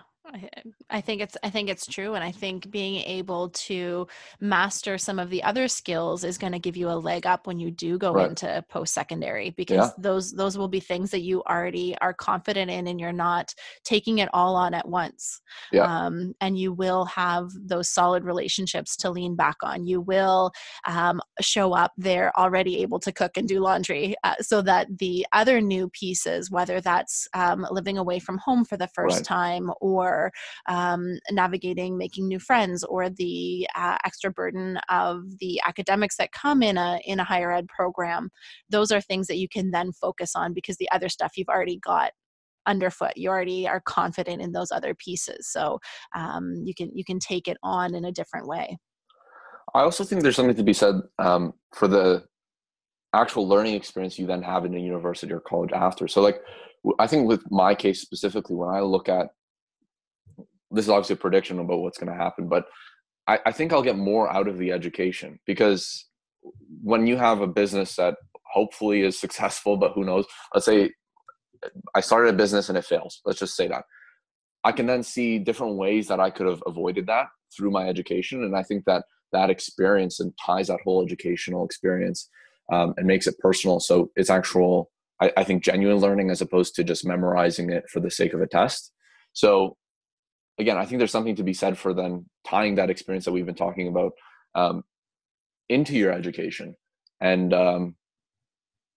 [0.90, 4.08] I think it's I think it's true and I think being able to
[4.40, 7.60] master some of the other skills is going to give you a leg up when
[7.60, 8.30] you do go right.
[8.30, 9.92] into post secondary because yeah.
[9.98, 13.54] those those will be things that you already are confident in and you're not
[13.84, 15.42] taking it all on at once.
[15.72, 15.84] Yeah.
[15.84, 19.86] Um, and you will have those solid relationships to lean back on.
[19.86, 20.52] You will
[20.86, 25.26] um, show up there already able to cook and do laundry uh, so that the
[25.32, 29.26] other new pieces whether that's um, living away from home for the first right.
[29.26, 30.09] time or
[30.68, 36.62] um, navigating making new friends or the uh, extra burden of the academics that come
[36.62, 38.30] in a in a higher ed program
[38.70, 41.80] those are things that you can then focus on because the other stuff you've already
[41.80, 42.12] got
[42.66, 45.48] underfoot you already are confident in those other pieces.
[45.52, 45.80] So
[46.16, 48.78] um, you can you can take it on in a different way.
[49.74, 52.24] I also think there's something to be said um, for the
[53.14, 56.08] actual learning experience you then have in a university or college after.
[56.08, 56.42] So like
[56.98, 59.32] i think with my case specifically when i look at
[60.72, 62.66] this is obviously a prediction about what's going to happen, but
[63.28, 66.06] I, I think I'll get more out of the education because
[66.84, 68.16] when you have a business that
[68.52, 70.92] hopefully is successful, but who knows, let's say
[71.94, 73.22] I started a business and it fails.
[73.26, 73.84] Let's just say that.
[74.64, 78.44] I can then see different ways that I could have avoided that through my education.
[78.44, 82.30] And I think that that experience and ties that whole educational experience
[82.72, 83.80] um, and makes it personal.
[83.80, 88.00] So it's actual, I, I think, genuine learning as opposed to just memorizing it for
[88.00, 88.92] the sake of a test.
[89.34, 89.78] So
[90.60, 93.46] again, I think there's something to be said for then tying that experience that we've
[93.46, 94.12] been talking about
[94.56, 94.84] um,
[95.70, 96.76] into your education.
[97.22, 97.96] And um,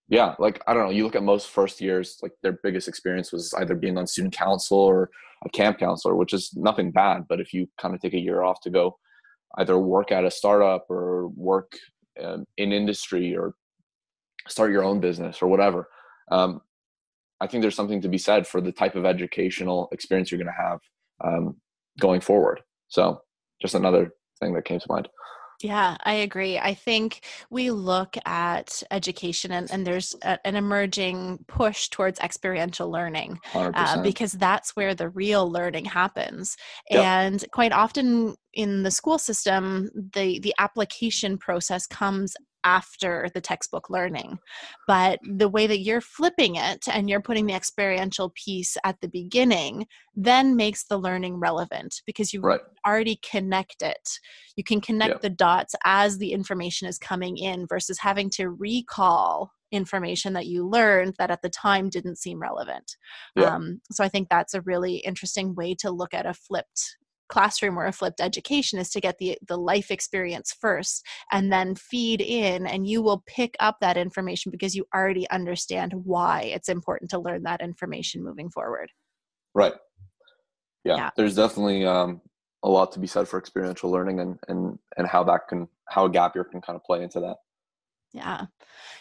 [0.09, 3.31] yeah, like I don't know, you look at most first years, like their biggest experience
[3.31, 5.09] was either being on student council or
[5.45, 7.23] a camp counselor, which is nothing bad.
[7.27, 8.97] But if you kind of take a year off to go
[9.57, 11.73] either work at a startup or work
[12.21, 13.53] um, in industry or
[14.47, 15.87] start your own business or whatever,
[16.31, 16.61] um,
[17.39, 20.53] I think there's something to be said for the type of educational experience you're going
[20.53, 20.79] to have
[21.23, 21.55] um,
[21.99, 22.61] going forward.
[22.87, 23.21] So
[23.61, 25.07] just another thing that came to mind.
[25.61, 26.59] Yeah, I agree.
[26.59, 32.91] I think we look at education and, and there's a, an emerging push towards experiential
[32.91, 36.57] learning uh, because that's where the real learning happens.
[36.89, 37.03] Yep.
[37.03, 43.89] And quite often in the school system, the, the application process comes after the textbook
[43.89, 44.39] learning.
[44.87, 49.07] But the way that you're flipping it and you're putting the experiential piece at the
[49.07, 52.61] beginning then makes the learning relevant because you've right.
[52.85, 54.09] already connect it.
[54.55, 55.19] You can connect yeah.
[55.21, 60.67] the dots as the information is coming in versus having to recall information that you
[60.67, 62.95] learned that at the time didn't seem relevant.
[63.35, 63.55] Yeah.
[63.55, 66.97] Um, so I think that's a really interesting way to look at a flipped
[67.33, 71.73] classroom or a flipped education is to get the the life experience first and then
[71.73, 76.69] feed in and you will pick up that information because you already understand why it's
[76.69, 78.91] important to learn that information moving forward.
[79.55, 79.73] Right.
[80.83, 81.09] Yeah, yeah.
[81.17, 82.21] there's definitely um,
[82.61, 86.05] a lot to be said for experiential learning and and and how that can how
[86.05, 87.37] a gap year can kind of play into that
[88.13, 88.45] yeah.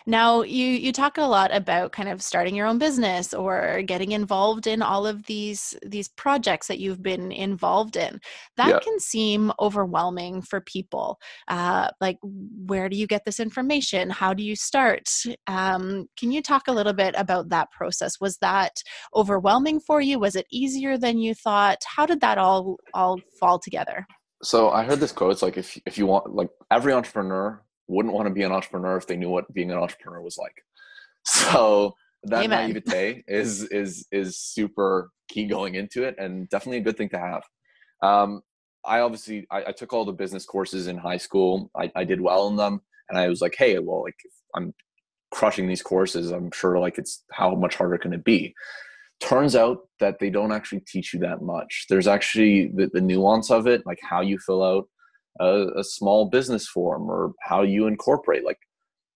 [0.06, 4.12] Now you you talk a lot about kind of starting your own business or getting
[4.12, 8.18] involved in all of these these projects that you've been involved in.
[8.56, 8.78] That yeah.
[8.78, 11.18] can seem overwhelming for people.
[11.46, 14.08] Uh, like, where do you get this information?
[14.08, 15.08] How do you start?
[15.46, 18.18] Um, can you talk a little bit about that process?
[18.18, 18.82] Was that
[19.14, 20.18] overwhelming for you?
[20.18, 21.78] Was it easier than you thought?
[21.84, 24.06] How did that all all fall together?
[24.42, 25.32] So I heard this quote.
[25.32, 28.96] It's like if if you want, like every entrepreneur wouldn't want to be an entrepreneur
[28.96, 30.54] if they knew what being an entrepreneur was like.
[31.24, 32.72] So that Amen.
[32.72, 37.18] naivete is is is super key going into it, and definitely a good thing to
[37.18, 37.42] have.
[38.02, 38.42] Um,
[38.84, 41.70] I obviously I, I, took all the business courses in high school.
[41.76, 44.16] I, I did well in them, and I was like, hey, well, like
[44.56, 44.74] I'm
[45.32, 48.54] crushing these courses, I'm sure like it's how much harder can it be?
[49.20, 51.86] Turns out that they don't actually teach you that much.
[51.88, 54.88] There's actually the, the nuance of it, like how you fill out
[55.40, 58.58] a, a small business form or how you incorporate like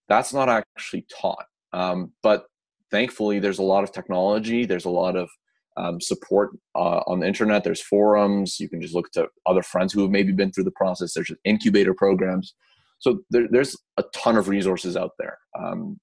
[0.09, 1.47] that's not actually taught.
[1.73, 2.47] Um, but
[2.91, 5.29] thankfully there's a lot of technology there's a lot of
[5.77, 9.93] um, support uh, on the internet there's forums you can just look to other friends
[9.93, 12.55] who have maybe been through the process there's incubator programs.
[12.99, 15.39] So there, there's a ton of resources out there.
[15.59, 15.99] Um,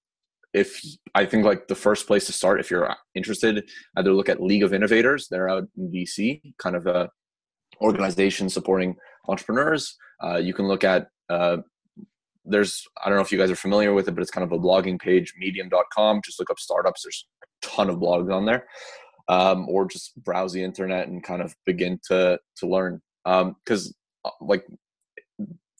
[0.54, 0.80] if
[1.15, 4.63] i think like the first place to start if you're interested either look at league
[4.63, 7.10] of innovators they're out in dc kind of a
[7.82, 8.95] organization supporting
[9.28, 9.98] entrepreneurs.
[10.24, 11.58] Uh, you can look at uh,
[12.46, 14.52] there's I don't know if you guys are familiar with it, but it's kind of
[14.52, 16.22] a blogging page, medium.com.
[16.26, 17.04] Just look up startups.
[17.04, 18.68] There's a ton of blogs on there.
[19.30, 23.02] Um, or just browse the internet and kind of begin to to learn.
[23.24, 23.94] Because um,
[24.26, 24.66] uh, like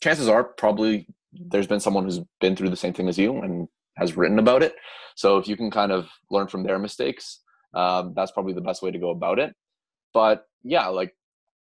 [0.02, 3.68] chances are probably there's been someone who's been through the same thing as you and
[3.98, 4.76] has written about it.
[5.16, 7.42] So if you can kind of learn from their mistakes,
[7.74, 9.54] um, that's probably the best way to go about it.
[10.14, 11.14] but yeah, like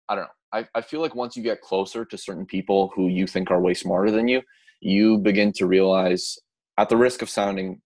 [0.10, 0.39] I don't know.
[0.52, 3.62] I, I feel like once you get closer to certain people who you think are
[3.62, 4.42] way smarter than you,
[4.82, 6.38] you begin to realize,
[6.78, 7.82] at the risk of sounding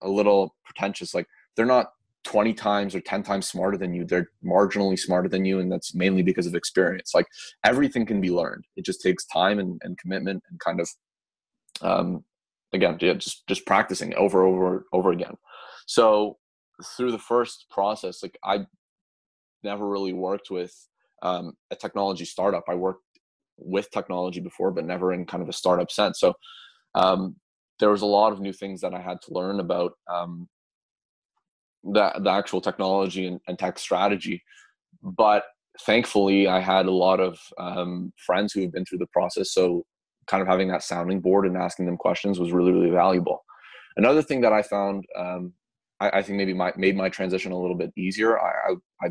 [0.00, 1.92] a little pretentious, like they're not
[2.24, 4.04] 20 times or 10 times smarter than you.
[4.04, 7.12] They're marginally smarter than you, and that's mainly because of experience.
[7.14, 7.26] Like
[7.64, 8.64] everything can be learned.
[8.76, 10.88] It just takes time and, and commitment and kind of,
[11.82, 12.24] um,
[12.72, 15.36] again, yeah, just just practicing over over over again.
[15.86, 16.38] So
[16.96, 18.66] through the first process, like I
[19.62, 20.74] never really worked with
[21.22, 22.64] um, a technology startup.
[22.68, 23.02] I worked
[23.56, 26.20] with technology before, but never in kind of a startup sense.
[26.20, 26.34] So
[26.94, 27.36] um,
[27.78, 30.48] there was a lot of new things that I had to learn about um,
[31.84, 34.42] the the actual technology and, and, tech strategy.
[35.02, 35.44] But
[35.80, 39.52] thankfully, I had a lot of um, friends who have been through the process.
[39.52, 39.84] So
[40.28, 43.44] kind of having that sounding board and asking them questions was really really valuable.
[43.96, 45.52] Another thing that I found um,
[46.02, 48.38] I, I, think maybe my, made my transition a little bit easier.
[48.38, 49.08] I, I, I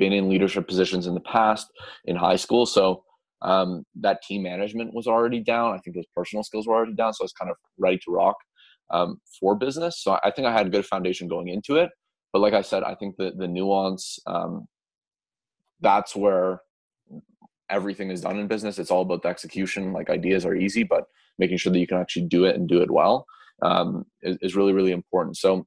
[0.00, 1.68] been in leadership positions in the past
[2.06, 2.66] in high school.
[2.66, 3.04] So
[3.42, 5.74] um, that team management was already down.
[5.74, 7.14] I think those personal skills were already down.
[7.14, 8.36] So I was kind of ready to rock
[8.90, 10.02] um, for business.
[10.02, 11.90] So I think I had a good foundation going into it.
[12.32, 14.66] But like I said, I think the, the nuance, um,
[15.80, 16.60] that's where
[17.70, 18.78] everything is done in business.
[18.78, 19.92] It's all about the execution.
[19.92, 21.04] Like ideas are easy, but
[21.38, 23.26] making sure that you can actually do it and do it well
[23.62, 25.36] um, is, is, really, really important.
[25.36, 25.66] So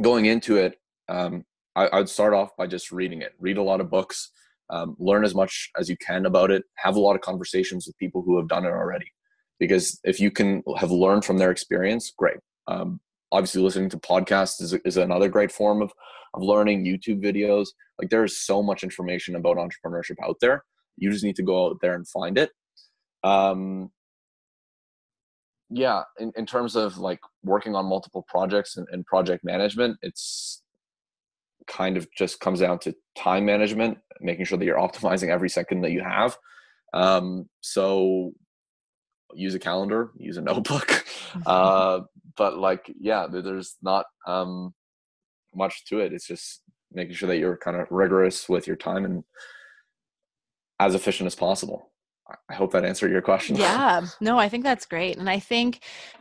[0.00, 0.74] going into it,
[1.08, 1.44] um,
[1.76, 3.32] I, would start off by just reading it.
[3.38, 4.30] Read a lot of books,
[4.70, 6.64] um, learn as much as you can about it.
[6.76, 9.06] Have a lot of conversations with people who have done it already,
[9.58, 12.38] because if you can have learned from their experience, great.
[12.66, 13.00] Um,
[13.32, 15.92] obviously, listening to podcasts is, is another great form of
[16.34, 16.84] of learning.
[16.84, 20.64] YouTube videos, like there is so much information about entrepreneurship out there.
[20.96, 22.50] You just need to go out there and find it.
[23.22, 23.90] Um,
[25.70, 30.62] yeah, in, in terms of like working on multiple projects and, and project management, it's
[31.70, 35.82] kind of just comes down to time management, making sure that you're optimizing every second
[35.82, 36.36] that you have.
[36.92, 38.32] Um, so
[39.34, 41.04] use a calendar, use a notebook.
[41.46, 42.00] uh,
[42.36, 44.74] but like, yeah, there's not um,
[45.54, 46.12] much to it.
[46.12, 49.24] It's just making sure that you're kind of rigorous with your time and
[50.80, 51.90] as efficient as possible.
[52.48, 53.56] I hope that answered your question.
[53.56, 55.18] Yeah, no, I think that's great.
[55.18, 55.80] And I think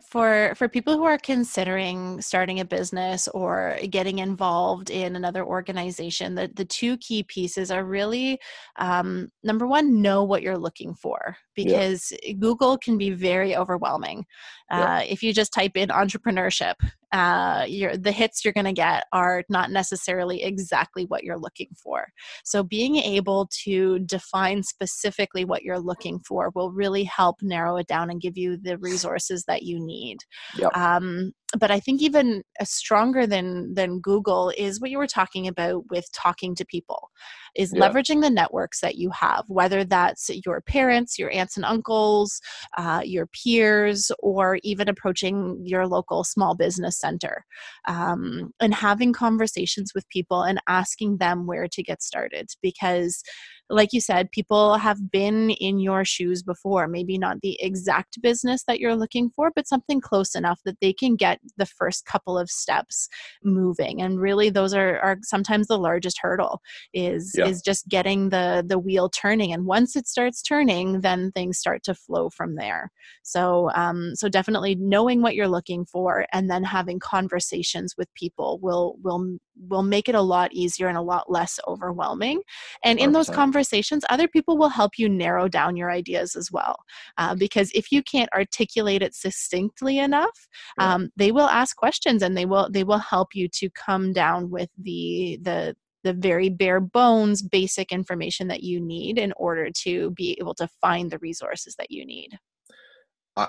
[0.10, 6.36] for for people who are considering starting a business or getting involved in another organization
[6.36, 8.40] the, the two key pieces are really
[8.78, 12.34] um, number one know what you're looking for because yeah.
[12.34, 14.26] google can be very overwhelming
[14.72, 16.76] uh, if you just type in entrepreneurship
[17.12, 22.08] uh, the hits you're going to get are not necessarily exactly what you're looking for.
[22.44, 27.88] So, being able to define specifically what you're looking for will really help narrow it
[27.88, 30.20] down and give you the resources that you need need.
[30.58, 30.76] Yep.
[30.76, 35.84] Um, but I think even stronger than than Google is what you were talking about
[35.90, 37.10] with talking to people,
[37.56, 37.82] is yeah.
[37.82, 42.40] leveraging the networks that you have, whether that's your parents, your aunts and uncles,
[42.78, 47.46] uh, your peers, or even approaching your local small business center,
[47.88, 53.24] um, and having conversations with people and asking them where to get started because
[53.70, 56.88] like you said, people have been in your shoes before.
[56.88, 60.92] Maybe not the exact business that you're looking for, but something close enough that they
[60.92, 63.08] can get the first couple of steps
[63.44, 64.02] moving.
[64.02, 66.62] And really, those are, are sometimes the largest hurdle
[66.94, 67.48] is yeah.
[67.48, 69.54] is just getting the the wheel turning.
[69.54, 72.92] And once it starts turning, then things start to flow from there.
[73.24, 78.60] So um, so definitely knowing what you're looking for and then having conversations with people
[78.62, 82.42] will will will make it a lot easier and a lot less overwhelming.
[82.84, 83.14] And in 100%.
[83.14, 86.78] those conversations, other people will help you narrow down your ideas as well.
[87.18, 90.96] Uh, because if you can't articulate it succinctly enough, yeah.
[90.96, 94.50] um, they will ask questions and they will they will help you to come down
[94.50, 100.12] with the the the very bare bones basic information that you need in order to
[100.12, 102.38] be able to find the resources that you need.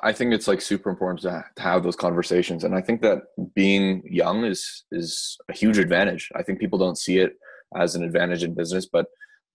[0.02, 3.22] I think it's like super important to, to have those conversations, and I think that
[3.54, 6.30] being young is is a huge advantage.
[6.34, 7.34] I think people don't see it
[7.76, 9.06] as an advantage in business, but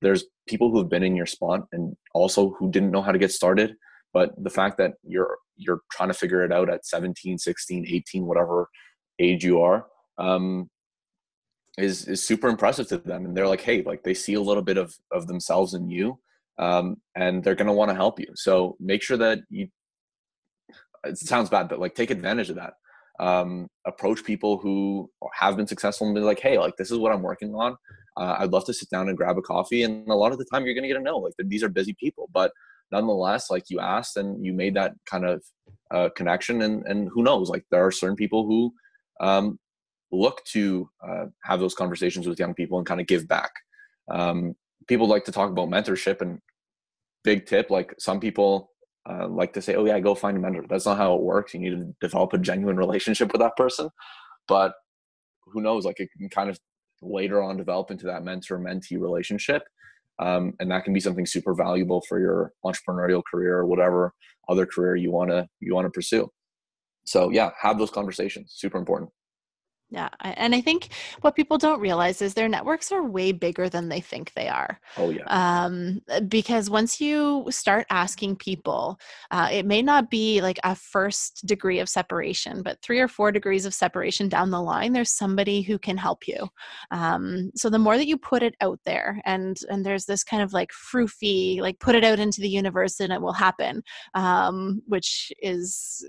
[0.01, 3.19] there's people who have been in your spot and also who didn't know how to
[3.19, 3.75] get started.
[4.13, 8.25] But the fact that you're you're trying to figure it out at 17, 16, 18,
[8.25, 8.69] whatever
[9.19, 10.69] age you are, um,
[11.77, 13.25] is is super impressive to them.
[13.25, 16.19] And they're like, hey, like they see a little bit of of themselves in you,
[16.57, 18.31] um, and they're gonna want to help you.
[18.35, 19.67] So make sure that you
[21.05, 22.73] it sounds bad, but like take advantage of that.
[23.19, 27.13] Um, approach people who have been successful and be like, hey, like this is what
[27.13, 27.77] I'm working on.
[28.17, 29.83] Uh, I'd love to sit down and grab a coffee.
[29.83, 31.17] And a lot of the time, you're going to get a no.
[31.17, 32.51] Like these are busy people, but
[32.91, 35.43] nonetheless, like you asked and you made that kind of
[35.91, 36.61] uh, connection.
[36.61, 37.49] And and who knows?
[37.49, 38.73] Like there are certain people who
[39.21, 39.59] um,
[40.11, 43.51] look to uh, have those conversations with young people and kind of give back.
[44.11, 44.55] Um,
[44.87, 46.39] people like to talk about mentorship and
[47.23, 47.69] big tip.
[47.69, 48.71] Like some people
[49.09, 51.53] uh, like to say, "Oh yeah, go find a mentor." That's not how it works.
[51.53, 53.89] You need to develop a genuine relationship with that person.
[54.47, 54.73] But
[55.45, 55.85] who knows?
[55.85, 56.59] Like it can kind of
[57.01, 59.63] later on develop into that mentor mentee relationship,
[60.19, 64.13] um, and that can be something super valuable for your entrepreneurial career or whatever
[64.49, 66.29] other career you wanna you wanna pursue.
[67.05, 68.53] So yeah, have those conversations.
[68.55, 69.11] Super important.
[69.91, 70.09] Yeah.
[70.21, 70.89] And I think
[71.21, 74.79] what people don't realize is their networks are way bigger than they think they are.
[74.97, 75.23] Oh, yeah.
[75.27, 81.45] Um, because once you start asking people, uh, it may not be like a first
[81.45, 85.61] degree of separation, but three or four degrees of separation down the line, there's somebody
[85.61, 86.49] who can help you.
[86.89, 90.41] Um, so the more that you put it out there, and and there's this kind
[90.41, 93.83] of like froofy, like put it out into the universe and it will happen,
[94.15, 96.03] um, which is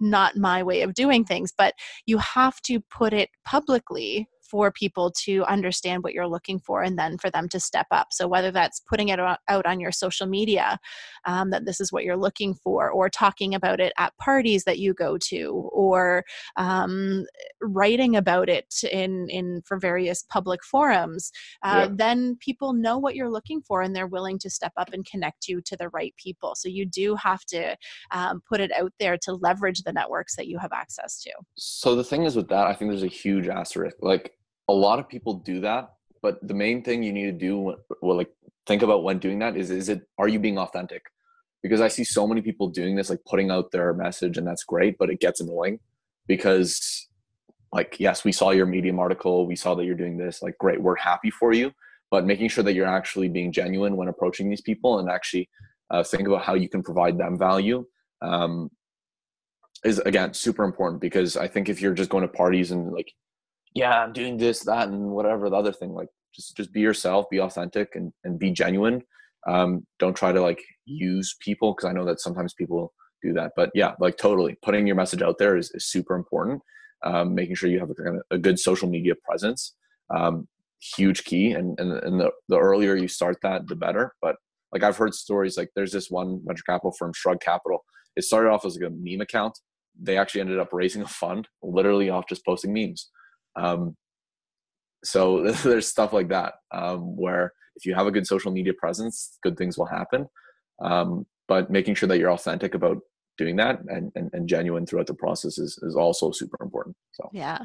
[0.00, 1.74] not my way of doing things but
[2.06, 6.98] you have to put it publicly for people to understand what you're looking for and
[6.98, 8.08] then for them to step up.
[8.10, 10.78] So, whether that's putting it out on your social media
[11.26, 14.78] um, that this is what you're looking for, or talking about it at parties that
[14.78, 16.24] you go to, or
[16.56, 17.24] um,
[17.60, 21.30] writing about it in, in for various public forums,
[21.62, 21.94] uh, yeah.
[21.94, 25.46] then people know what you're looking for and they're willing to step up and connect
[25.46, 26.54] you to the right people.
[26.54, 27.76] So, you do have to
[28.10, 31.30] um, put it out there to leverage the networks that you have access to.
[31.56, 33.96] So, the thing is with that, I think there's a huge asterisk.
[34.00, 34.34] Like,
[34.70, 35.90] a lot of people do that
[36.22, 38.30] but the main thing you need to do well like
[38.66, 41.02] think about when doing that is is it are you being authentic?
[41.62, 44.64] Because i see so many people doing this like putting out their message and that's
[44.64, 45.78] great but it gets annoying
[46.26, 47.08] because
[47.72, 50.80] like yes we saw your medium article we saw that you're doing this like great
[50.80, 51.70] we're happy for you
[52.10, 55.48] but making sure that you're actually being genuine when approaching these people and actually
[55.90, 57.84] uh, think about how you can provide them value
[58.22, 58.70] um,
[59.84, 63.12] is again super important because i think if you're just going to parties and like
[63.74, 65.92] yeah, I'm doing this, that, and whatever the other thing.
[65.92, 69.02] Like just just be yourself, be authentic, and and be genuine.
[69.48, 72.92] Um, don't try to like use people because I know that sometimes people
[73.22, 73.52] do that.
[73.56, 76.62] But yeah, like totally putting your message out there is, is super important.
[77.02, 79.74] Um, making sure you have a, a good social media presence,
[80.14, 80.46] um,
[80.96, 81.52] huge key.
[81.52, 84.14] And and, and the, the earlier you start that, the better.
[84.20, 84.36] But
[84.72, 87.84] like I've heard stories like there's this one venture capital firm, Shrug Capital.
[88.16, 89.58] It started off as like a meme account.
[90.00, 93.10] They actually ended up raising a fund literally off just posting memes.
[93.56, 93.96] Um,
[95.04, 99.38] so there's stuff like that um, where if you have a good social media presence,
[99.42, 100.26] good things will happen.
[100.82, 102.98] Um, but making sure that you're authentic about
[103.40, 107.26] doing that and, and, and, genuine throughout the process is, is also super important so
[107.32, 107.58] yeah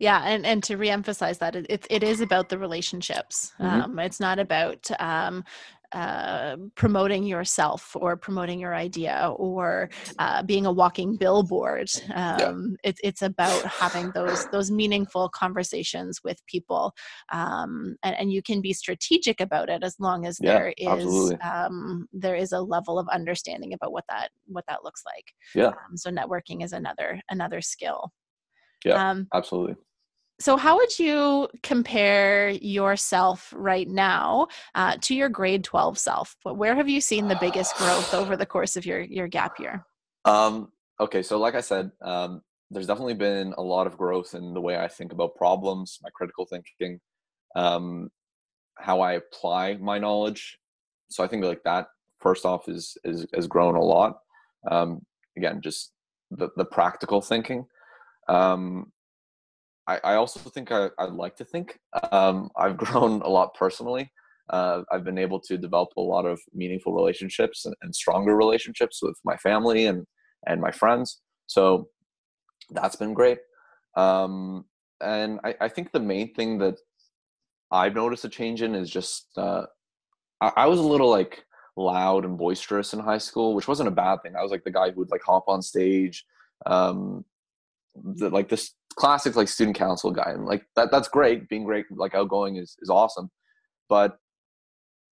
[0.00, 3.82] yeah and and to reemphasize that it, it is about the relationships mm-hmm.
[3.82, 5.44] um, it's not about um,
[5.92, 11.90] uh, promoting yourself or promoting your idea or uh, being a walking billboard.
[12.14, 12.90] Um, yeah.
[12.90, 16.94] it, it's about having those those meaningful conversations with people,
[17.32, 21.32] um, and, and, you can be strategic about it as long as yeah, there is
[21.42, 25.24] um, there is a level of understanding about what that what that looks like.
[25.54, 25.68] Yeah.
[25.68, 28.12] Um, so networking is another another skill.
[28.84, 29.10] Yeah.
[29.10, 29.76] Um, absolutely
[30.40, 36.34] so, how would you compare yourself right now uh, to your grade 12 self?
[36.44, 39.84] Where have you seen the biggest growth over the course of your, your gap year?
[40.24, 44.54] Um, okay, so like I said, um, there's definitely been a lot of growth in
[44.54, 47.00] the way I think about problems, my critical thinking,
[47.54, 48.10] um,
[48.78, 50.58] how I apply my knowledge.
[51.10, 51.88] So I think like that
[52.18, 54.18] first off is is has grown a lot.
[54.70, 55.04] Um,
[55.36, 55.92] again, just
[56.30, 57.66] the the practical thinking.
[58.28, 58.92] Um,
[59.90, 61.78] I, I also think I, would like to think
[62.12, 64.10] um, I've grown a lot personally.
[64.48, 69.00] Uh, I've been able to develop a lot of meaningful relationships and, and, stronger relationships
[69.02, 70.06] with my family and
[70.46, 71.20] and my friends.
[71.46, 71.88] So
[72.70, 73.38] that's been great.
[73.96, 74.64] Um,
[75.00, 76.76] and I, I, think the main thing that
[77.70, 79.66] I've noticed a change in is just uh,
[80.40, 81.44] I, I, was a little like
[81.76, 84.34] loud and boisterous in high school, which wasn't a bad thing.
[84.36, 86.24] I was like the guy who would like hop on stage,
[86.66, 87.24] um,
[87.94, 91.86] the, like this classic like student council guy and like that that's great being great
[91.90, 93.30] like outgoing is is awesome
[93.88, 94.18] but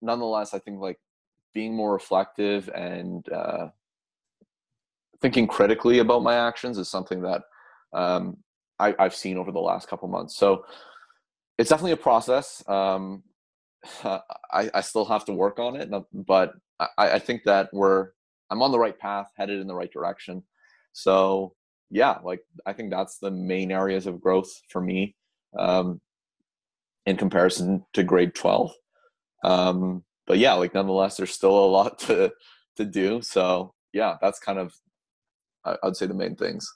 [0.02, 0.98] nonetheless i think like
[1.54, 3.68] being more reflective and uh,
[5.22, 7.40] thinking critically about my actions is something that
[7.94, 8.36] um,
[8.78, 10.66] I, have seen over the last couple months so
[11.56, 13.22] it's definitely a process um,
[14.04, 18.10] I, I still have to work on it but I, I think that we're
[18.50, 20.42] i'm on the right path headed in the right direction
[20.92, 21.54] so
[21.90, 25.14] yeah, like I think that's the main areas of growth for me
[25.58, 26.00] um,
[27.06, 28.72] in comparison to grade 12.
[29.44, 32.32] Um, but yeah, like nonetheless, there's still a lot to
[32.76, 33.22] to do.
[33.22, 34.74] So yeah, that's kind of
[35.82, 36.70] I'd say the main things.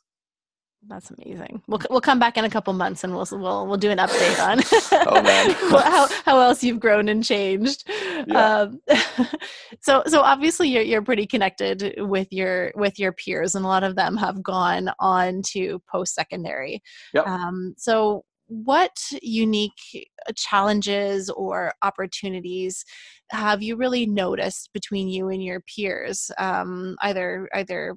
[0.89, 1.63] That's amazing.
[1.69, 4.39] We'll we'll come back in a couple months and we'll we'll we'll do an update
[4.45, 4.59] on
[5.07, 7.89] oh, how how else you've grown and changed.
[8.27, 8.63] Yeah.
[8.63, 8.81] Um,
[9.81, 13.85] so so obviously you're you're pretty connected with your with your peers, and a lot
[13.85, 16.83] of them have gone on to post secondary.
[17.15, 17.27] Yep.
[17.27, 20.07] Um, so what unique
[20.37, 22.85] challenges or opportunities
[23.31, 27.95] have you really noticed between you and your peers um, either either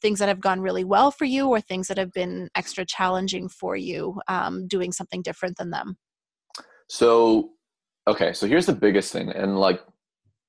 [0.00, 3.48] things that have gone really well for you or things that have been extra challenging
[3.48, 5.96] for you um, doing something different than them?
[6.88, 7.50] So
[8.06, 9.80] okay so here's the biggest thing and like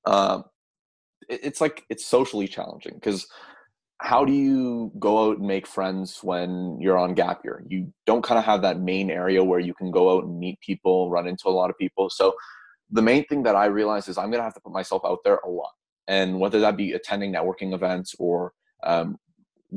[0.06, 0.42] uh,
[1.28, 3.26] it's like it's socially challenging because
[3.98, 7.64] how do you go out and make friends when you're on gap year?
[7.68, 10.60] You don't kind of have that main area where you can go out and meet
[10.60, 12.10] people run into a lot of people.
[12.10, 12.34] So
[12.90, 15.18] the main thing that i realize is i'm going to have to put myself out
[15.24, 15.72] there a lot
[16.08, 18.52] and whether that be attending networking events or
[18.84, 19.16] um,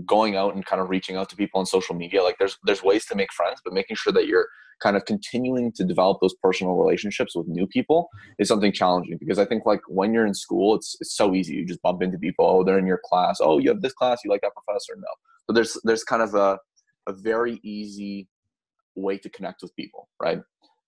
[0.05, 2.83] going out and kind of reaching out to people on social media like there's there's
[2.83, 4.47] ways to make friends but making sure that you're
[4.79, 9.39] kind of continuing to develop those personal relationships with new people is something challenging because
[9.39, 11.55] i think like when you're in school it's it's so easy.
[11.55, 12.45] You just bump into people.
[12.45, 13.39] Oh they're in your class.
[13.41, 14.19] Oh you have this class.
[14.23, 14.93] You like that professor?
[14.95, 15.07] No.
[15.47, 16.59] But there's there's kind of a
[17.07, 18.27] a very easy
[18.95, 20.41] way to connect with people right?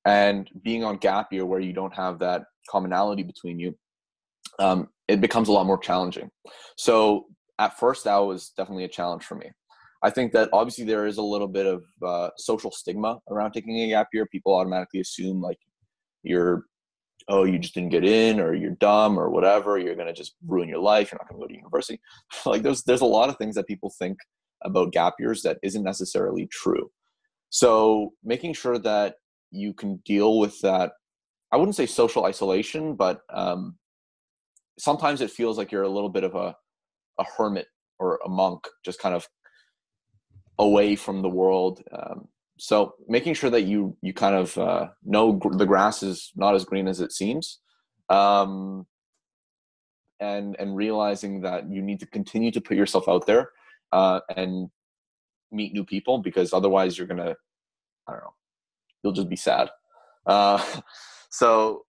[0.05, 3.75] And being on gap year where you don't have that commonality between you
[4.59, 6.29] um, it becomes a lot more challenging.
[6.77, 7.25] So
[7.59, 9.51] at first that was definitely a challenge for me.
[10.01, 13.77] I think that obviously there is a little bit of uh, social stigma around taking
[13.81, 14.25] a gap year.
[14.25, 15.59] People automatically assume like
[16.23, 16.63] you're
[17.27, 20.35] oh you just didn't get in or you're dumb or whatever you're going to just
[20.47, 21.99] ruin your life you're not going to go to university.
[22.45, 24.17] Like there's there's a lot of things that people think
[24.63, 26.89] about gap years that isn't necessarily true.
[27.49, 29.15] So making sure that
[29.51, 30.91] you can deal with that
[31.51, 33.75] i wouldn't say social isolation but um,
[34.77, 36.55] sometimes it feels like you're a little bit of a
[37.19, 37.67] a hermit
[37.99, 39.27] or a monk, just kind of
[40.57, 41.83] away from the world.
[41.91, 46.31] Um, so making sure that you you kind of uh, know gr- the grass is
[46.35, 47.59] not as green as it seems,
[48.09, 48.85] um,
[50.19, 53.51] and and realizing that you need to continue to put yourself out there
[53.91, 54.69] uh, and
[55.51, 57.35] meet new people because otherwise you're gonna
[58.07, 58.33] I don't know
[59.03, 59.69] you'll just be sad.
[60.25, 60.63] Uh,
[61.29, 61.85] so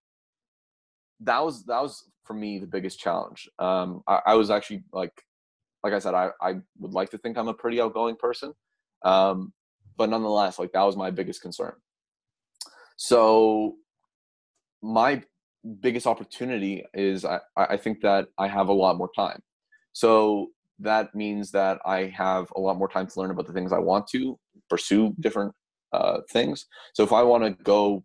[1.20, 3.48] that was that was for me the biggest challenge.
[3.58, 5.10] Um, I, I, was actually like,
[5.82, 8.52] like I said, I, I would like to think I'm a pretty outgoing person,
[9.04, 9.52] um,
[9.96, 11.72] but nonetheless, like that was my biggest concern.
[12.96, 13.74] So
[14.80, 15.24] my
[15.80, 19.40] biggest opportunity is I, I think that I have a lot more time.
[19.92, 23.72] So that means that I have a lot more time to learn about the things
[23.72, 25.52] I want to pursue different
[25.92, 26.66] uh, things.
[26.94, 28.04] So if I want to go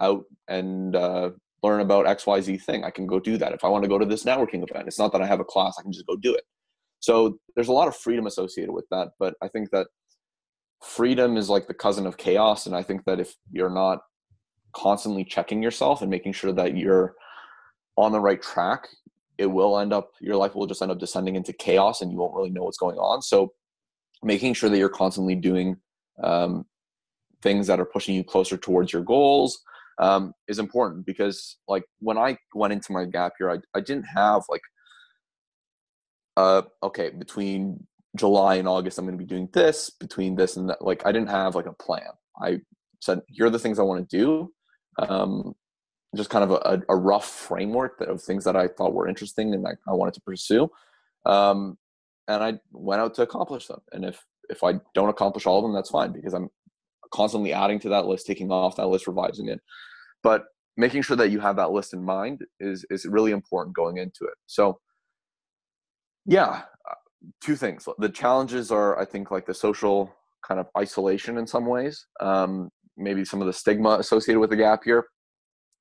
[0.00, 1.30] out and uh,
[1.64, 2.84] learn about xyz thing.
[2.84, 3.52] I can go do that.
[3.52, 5.50] If i want to go to this networking event it's not that i have a
[5.52, 6.44] class i can just go do it.
[7.00, 9.86] So there's a lot of freedom associated with that but i think that
[10.82, 14.00] freedom is like the cousin of chaos and i think that if you're not
[14.74, 17.14] constantly checking yourself and making sure that you're
[17.96, 18.88] on the right track
[19.38, 22.18] it will end up your life will just end up descending into chaos and you
[22.18, 23.22] won't really know what's going on.
[23.22, 23.52] So
[24.22, 25.76] making sure that you're constantly doing
[26.22, 26.64] um,
[27.42, 29.60] things that are pushing you closer towards your goals
[29.98, 34.04] um, is important because like when I went into my gap year, I, I didn't
[34.04, 34.62] have like,
[36.36, 37.86] uh, okay, between
[38.16, 40.82] July and August, I'm going to be doing this between this and that.
[40.82, 42.08] Like I didn't have like a plan.
[42.40, 42.60] I
[43.00, 44.52] said, here are the things I want to do.
[44.98, 45.54] Um,
[46.16, 49.66] just kind of a, a rough framework of things that I thought were interesting and
[49.66, 50.70] I, I wanted to pursue.
[51.26, 51.76] Um,
[52.28, 53.80] and I went out to accomplish them.
[53.92, 56.50] And if, if I don't accomplish all of them, that's fine because I'm
[57.14, 59.60] constantly adding to that list, taking off that list, revising it.
[60.22, 60.44] But
[60.76, 64.24] making sure that you have that list in mind is is really important going into
[64.24, 64.34] it.
[64.46, 64.78] So
[66.26, 66.62] yeah,
[67.40, 67.88] two things.
[67.98, 70.14] The challenges are I think like the social
[70.46, 74.56] kind of isolation in some ways, um, maybe some of the stigma associated with the
[74.56, 75.06] gap year,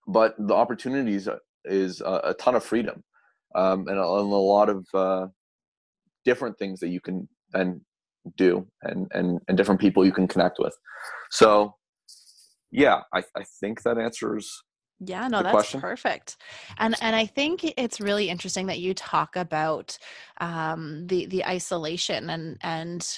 [0.08, 1.28] but the opportunities
[1.66, 3.04] is a, a ton of freedom
[3.56, 5.28] um, and, a, and, a, lot of uh,
[6.26, 7.82] different things that you can then
[8.38, 10.76] do and, and, and different people you can connect with.
[11.32, 11.76] So
[12.72, 14.52] yeah, I, I think that answers
[15.06, 15.82] yeah no that's question.
[15.82, 16.38] perfect
[16.78, 19.98] and and i think it's really interesting that you talk about
[20.40, 23.18] um, the the isolation and and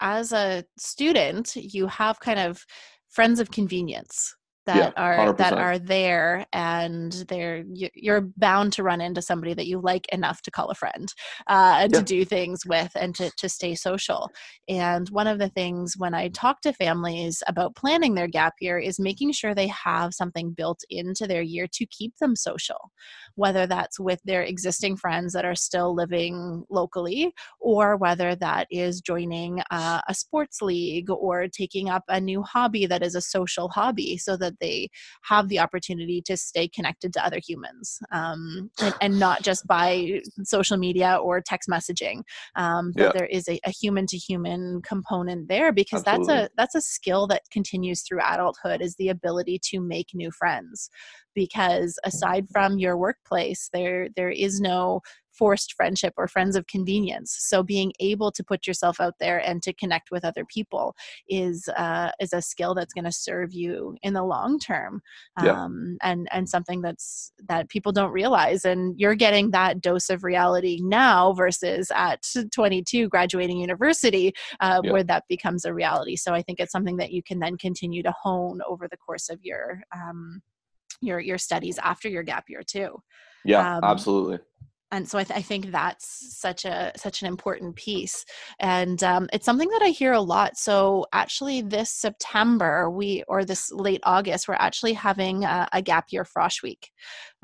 [0.00, 2.64] as a student you have kind of
[3.08, 4.34] friends of convenience
[4.66, 9.66] that yeah, are that are there and they're you're bound to run into somebody that
[9.66, 11.12] you like enough to call a friend
[11.48, 11.98] uh, and yeah.
[11.98, 14.30] to do things with and to, to stay social
[14.68, 18.78] and one of the things when i talk to families about planning their gap year
[18.78, 22.90] is making sure they have something built into their year to keep them social
[23.34, 29.00] whether that's with their existing friends that are still living locally or whether that is
[29.00, 33.68] joining uh, a sports league or taking up a new hobby that is a social
[33.68, 34.88] hobby so that they
[35.22, 40.20] have the opportunity to stay connected to other humans um, and, and, not just by
[40.42, 42.22] social media or text messaging
[42.56, 43.12] um, but yeah.
[43.14, 46.34] there is a, human to human component there because Absolutely.
[46.34, 50.30] that's a that's a skill that continues through adulthood is the ability to make new
[50.30, 50.90] friends
[51.34, 55.00] because aside from your workplace there there is no
[55.36, 57.36] forced friendship or friends of convenience.
[57.38, 60.94] So being able to put yourself out there and to connect with other people
[61.28, 65.00] is uh, is a skill that's going to serve you in the long term
[65.36, 66.10] um, yeah.
[66.10, 68.64] and and something that's that people don't realize.
[68.64, 72.24] And you're getting that dose of reality now versus at
[72.54, 74.92] 22 graduating university uh, yeah.
[74.92, 76.16] where that becomes a reality.
[76.16, 79.28] So i think it's something that you can then continue to hone over the course
[79.28, 80.42] of your um,
[81.00, 83.00] your your studies after your gap year too.
[83.44, 84.38] Yeah um, absolutely
[84.94, 88.24] and so I, th- I, think that's such a such an important piece.
[88.60, 90.56] And um, it's something that i hear a lot.
[90.56, 96.06] So actually this september we or this late august we're actually having a, a gap
[96.10, 96.90] year frosh week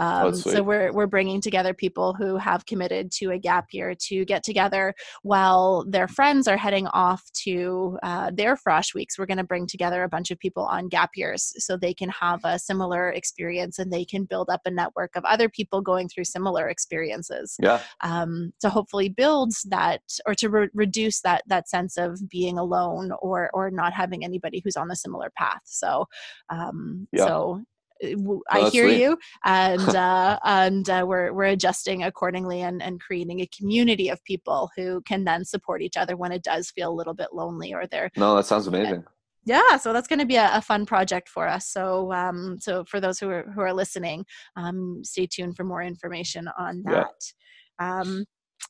[0.01, 4.25] um, so we're we're bringing together people who have committed to a gap year to
[4.25, 9.19] get together while their friends are heading off to uh, their frosh weeks.
[9.19, 12.09] We're going to bring together a bunch of people on gap years so they can
[12.09, 16.09] have a similar experience and they can build up a network of other people going
[16.09, 17.57] through similar experiences.
[17.63, 17.81] Yeah.
[18.01, 23.13] Um, to hopefully build that or to re- reduce that that sense of being alone
[23.21, 25.61] or or not having anybody who's on the similar path.
[25.65, 26.07] So
[26.49, 27.27] um, yeah.
[27.27, 27.63] so
[28.03, 29.01] uh, I hear sweet.
[29.01, 34.23] you, and uh, and uh, we're we're adjusting accordingly and and creating a community of
[34.25, 37.75] people who can then support each other when it does feel a little bit lonely
[37.75, 38.11] or they're.
[38.17, 39.05] No, that sounds amazing
[39.45, 42.85] yeah so that's going to be a, a, fun project for us so um so
[42.85, 44.25] for those who are who are listening
[44.57, 47.15] um stay tuned for more information on that
[47.81, 48.01] yeah.
[48.01, 48.25] um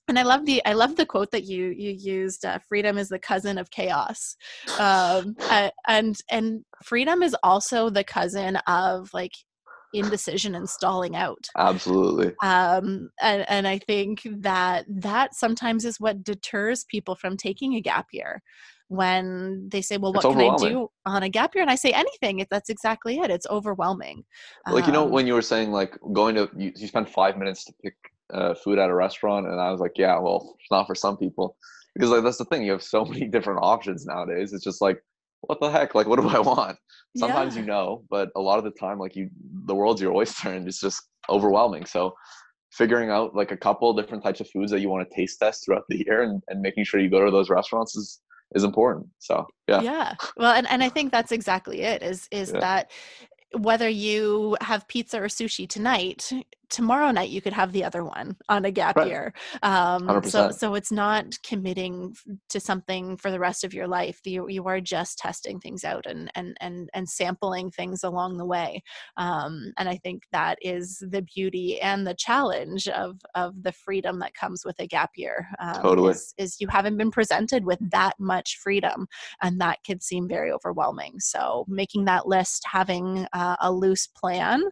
[0.09, 2.45] and I love the I love the quote that you you used.
[2.45, 4.37] Uh, freedom is the cousin of chaos,
[4.79, 9.33] um, uh, and and freedom is also the cousin of like
[9.93, 11.47] indecision and stalling out.
[11.57, 12.35] Absolutely.
[12.43, 17.81] Um, and and I think that that sometimes is what deters people from taking a
[17.81, 18.43] gap year
[18.89, 21.93] when they say, "Well, what can I do on a gap year?" and I say
[21.93, 22.45] anything.
[22.51, 23.31] That's exactly it.
[23.31, 24.25] It's overwhelming.
[24.69, 27.39] Like you know, um when you were saying like going to you, you spend five
[27.39, 27.95] minutes to pick
[28.33, 31.17] uh, food at a restaurant, and I was like, "Yeah, well, it's not for some
[31.17, 31.57] people."
[31.95, 34.53] Because like that's the thing, you have so many different options nowadays.
[34.53, 35.03] It's just like,
[35.43, 35.95] what the heck?
[35.95, 36.79] Like, what do I want?
[37.17, 37.63] Sometimes yeah.
[37.63, 39.31] you know, but a lot of the time, like you,
[39.67, 41.85] the world's your oyster, and it's just overwhelming.
[41.85, 42.15] So
[42.73, 45.65] figuring out like a couple different types of foods that you want to taste test
[45.65, 48.21] throughout the year and, and making sure you go to those restaurants is
[48.55, 52.51] is important so yeah yeah well and, and i think that's exactly it is is
[52.53, 52.61] yeah.
[52.61, 52.91] that
[53.59, 56.33] whether you have pizza or sushi tonight
[56.71, 59.09] tomorrow night you could have the other one on a gap right.
[59.09, 62.15] year um, so so it's not committing
[62.49, 66.07] to something for the rest of your life you, you are just testing things out
[66.07, 68.83] and and and, and sampling things along the way
[69.17, 74.19] um, and i think that is the beauty and the challenge of of the freedom
[74.19, 76.13] that comes with a gap year um, totally.
[76.13, 79.07] is, is you haven't been presented with that much freedom
[79.43, 84.63] and that can seem very overwhelming so making that list having uh, a loose plan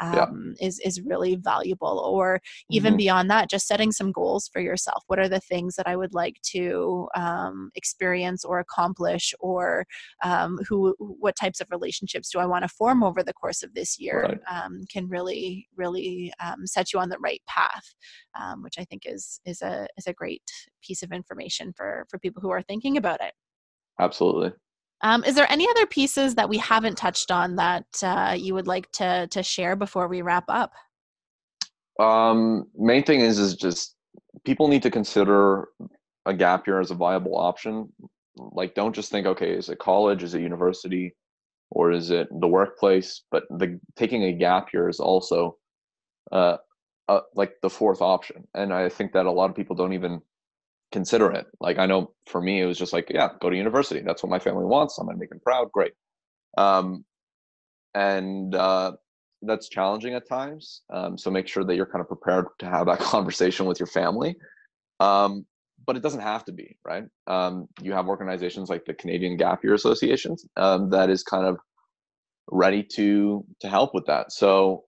[0.00, 0.22] yeah.
[0.22, 2.40] Um, is is really valuable or
[2.70, 2.98] even mm-hmm.
[2.98, 6.14] beyond that just setting some goals for yourself what are the things that i would
[6.14, 9.84] like to um, experience or accomplish or
[10.24, 13.74] um, who what types of relationships do i want to form over the course of
[13.74, 14.40] this year right.
[14.50, 17.94] um, can really really um, set you on the right path
[18.38, 20.42] um, which i think is is a is a great
[20.82, 23.32] piece of information for for people who are thinking about it
[24.00, 24.52] absolutely
[25.02, 28.68] um, is there any other pieces that we haven't touched on that uh, you would
[28.68, 30.72] like to to share before we wrap up?
[31.98, 33.96] Um, main thing is is just
[34.44, 35.68] people need to consider
[36.26, 37.92] a gap year as a viable option.
[38.36, 41.14] Like, don't just think, okay, is it college, is it university,
[41.70, 43.22] or is it the workplace?
[43.30, 45.58] But the taking a gap year is also
[46.30, 46.56] uh,
[47.08, 50.22] uh, like the fourth option, and I think that a lot of people don't even
[50.92, 51.46] consider it.
[51.60, 54.00] Like, I know for me, it was just like, yeah, go to university.
[54.00, 54.98] That's what my family wants.
[54.98, 55.70] I'm gonna make them proud.
[55.72, 55.92] Great.
[56.56, 57.04] Um,
[57.94, 58.92] and uh,
[59.42, 60.82] that's challenging at times.
[60.92, 63.86] Um, so make sure that you're kind of prepared to have that conversation with your
[63.86, 64.36] family.
[65.00, 65.46] Um,
[65.84, 67.04] but it doesn't have to be, right?
[67.26, 71.58] Um, you have organizations like the Canadian Gap Year Associations um, that is kind of
[72.50, 74.32] ready to to help with that.
[74.32, 74.84] So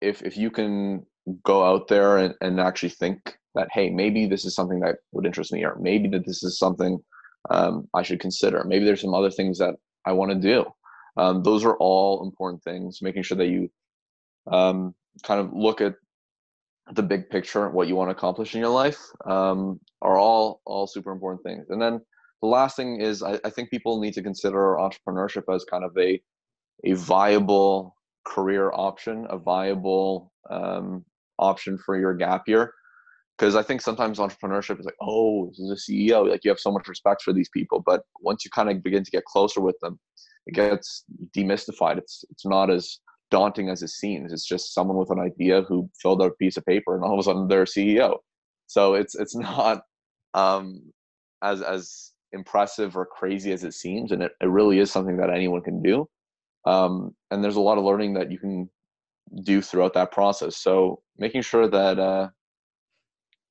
[0.00, 1.06] if if you can
[1.42, 5.26] go out there and, and actually think that hey maybe this is something that would
[5.26, 6.98] interest me or maybe that this is something
[7.50, 9.74] um, i should consider maybe there's some other things that
[10.06, 10.64] i want to do
[11.16, 13.70] um, those are all important things making sure that you
[14.50, 15.94] um, kind of look at
[16.92, 20.86] the big picture what you want to accomplish in your life um, are all all
[20.86, 21.70] super important things.
[21.70, 22.00] And then
[22.42, 25.96] the last thing is I, I think people need to consider entrepreneurship as kind of
[25.98, 26.20] a
[26.84, 31.04] a viable career option a viable um,
[31.38, 32.72] option for your gap year.
[33.36, 36.60] Because i think sometimes entrepreneurship is like oh this is a ceo like you have
[36.60, 39.60] so much respect for these people but once you kind of begin to get closer
[39.60, 39.98] with them
[40.46, 41.04] it gets
[41.36, 41.98] demystified.
[41.98, 42.98] It's it's not as
[43.30, 46.56] daunting as it seems it's just someone with an idea who filled out a piece
[46.56, 48.16] of paper and all of a sudden they're a ceo
[48.66, 49.82] so it's it's not
[50.34, 50.80] um
[51.42, 55.30] as as impressive or crazy as it seems and it, it really is something that
[55.30, 56.08] anyone can do
[56.66, 58.68] um, and there's a lot of learning that you can
[59.42, 60.56] do throughout that process.
[60.56, 62.28] So making sure that uh,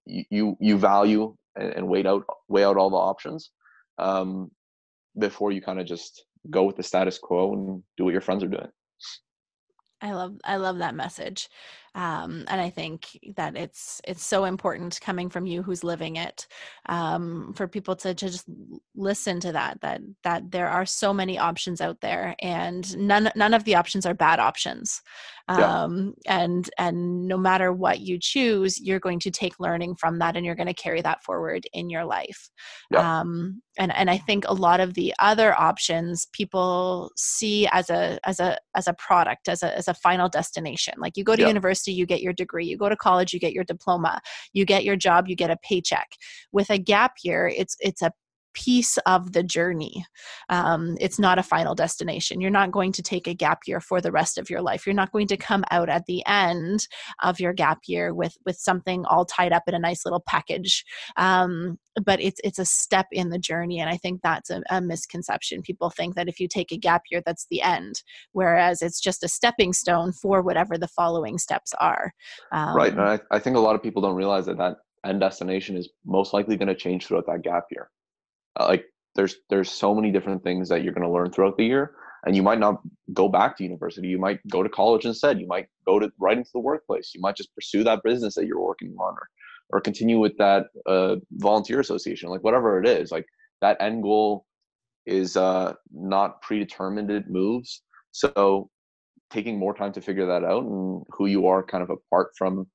[0.06, 3.52] you you value and, and weigh out weigh out all the options
[4.00, 4.52] um,
[5.18, 8.44] before you kind of just go with the status quo and do what your friends
[8.44, 8.68] are doing.
[10.04, 11.50] I love I love that message,
[11.96, 16.46] um, and I think that it's it's so important coming from you who's living it
[16.88, 18.46] um, for people to, to just
[18.96, 23.54] listen to that that that there are so many options out there, and none none
[23.54, 25.02] of the options are bad options
[25.50, 26.42] um, yeah.
[26.42, 30.46] and and no matter what you choose you're going to take learning from that and
[30.46, 32.50] you're going to carry that forward in your life
[32.92, 33.20] yeah.
[33.20, 38.20] um, and and i think a lot of the other options people see as a
[38.26, 41.42] as a as a product as a as a final destination like you go to
[41.42, 41.48] yeah.
[41.48, 44.22] university you get your degree you go to college you get your diploma
[44.54, 46.12] you get your job you get a paycheck
[46.54, 48.12] with a gap year it's it's a
[48.54, 50.06] piece of the journey.
[50.50, 52.42] Um, it's not a final destination.
[52.42, 54.86] You're not going to take a gap year for the rest of your life.
[54.86, 56.88] You're not going to come out at the end
[57.22, 60.86] of your gap year with with something all tied up in a nice little package.
[61.18, 64.82] Um, but it's it's a step in the journey, and I think that's a, a,
[64.82, 65.62] misconception.
[65.62, 68.02] People think that if you take a gap year, that's the end,
[68.32, 72.14] whereas it's just a stepping stone for whatever the following steps are.
[72.52, 75.20] Um, right, and I, I think a lot of people don't realize that that end
[75.20, 77.90] destination is most likely going to change throughout that gap year
[78.60, 78.86] uh, like
[79.16, 81.96] there's there's so many different things that you're going to learn throughout the year
[82.26, 82.82] and you might not
[83.14, 84.08] go back to university.
[84.08, 85.40] You might go to college instead.
[85.40, 87.12] You might go to right into the workplace.
[87.14, 89.28] You might just pursue that business that you're working on or,
[89.70, 93.12] or continue with that uh, volunteer association like whatever it is.
[93.12, 93.26] Like
[93.62, 94.46] that end goal
[95.06, 97.82] is uh, not predetermined it moves.
[98.12, 98.70] So
[99.30, 102.68] taking more time to figure that out and who you are kind of apart from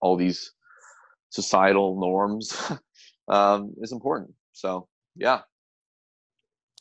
[0.00, 0.52] all these
[1.30, 2.56] societal norms
[3.28, 5.40] um, is important so yeah.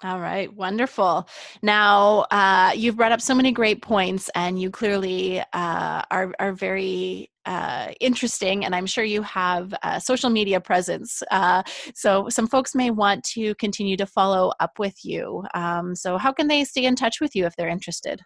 [0.04, 1.28] All right, wonderful.
[1.62, 6.52] Now, uh, you've brought up so many great points, and you clearly uh, are are
[6.52, 8.66] very uh, interesting.
[8.66, 11.24] And I'm sure you have a social media presence.
[11.32, 11.64] Uh,
[11.94, 15.44] so some folks may want to continue to follow up with you.
[15.54, 18.20] Um, so how can they stay in touch with you if they're interested?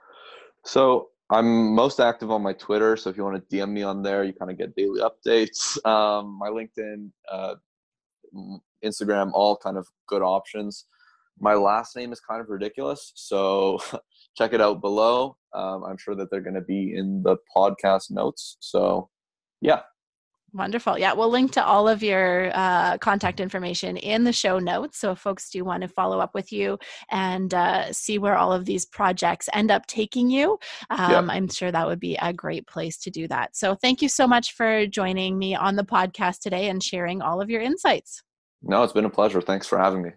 [0.66, 2.98] So I'm most active on my Twitter.
[2.98, 5.78] So if you want to DM me on there, you kind of get daily updates.
[5.86, 7.56] Um, my LinkedIn, uh,
[8.84, 10.86] Instagram, all kind of good options.
[11.40, 13.80] My last name is kind of ridiculous, so
[14.38, 15.38] check it out below.
[15.54, 18.58] Um, I'm sure that they're going to be in the podcast notes.
[18.60, 19.10] So,
[19.62, 19.82] yeah.
[20.54, 20.98] Wonderful.
[20.98, 24.98] Yeah, we'll link to all of your uh, contact information in the show notes.
[24.98, 26.80] So if folks do want to follow up with you
[27.12, 30.58] and uh, see where all of these projects end up taking you,
[30.90, 33.56] um, I'm sure that would be a great place to do that.
[33.56, 37.42] So thank you so much for joining me on the podcast today and sharing all
[37.42, 38.24] of your insights.
[38.62, 39.42] No, it's been a pleasure.
[39.42, 40.12] Thanks for having me.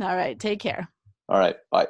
[0.00, 0.38] All right.
[0.38, 0.88] Take care.
[1.28, 1.56] All right.
[1.70, 1.88] Bye.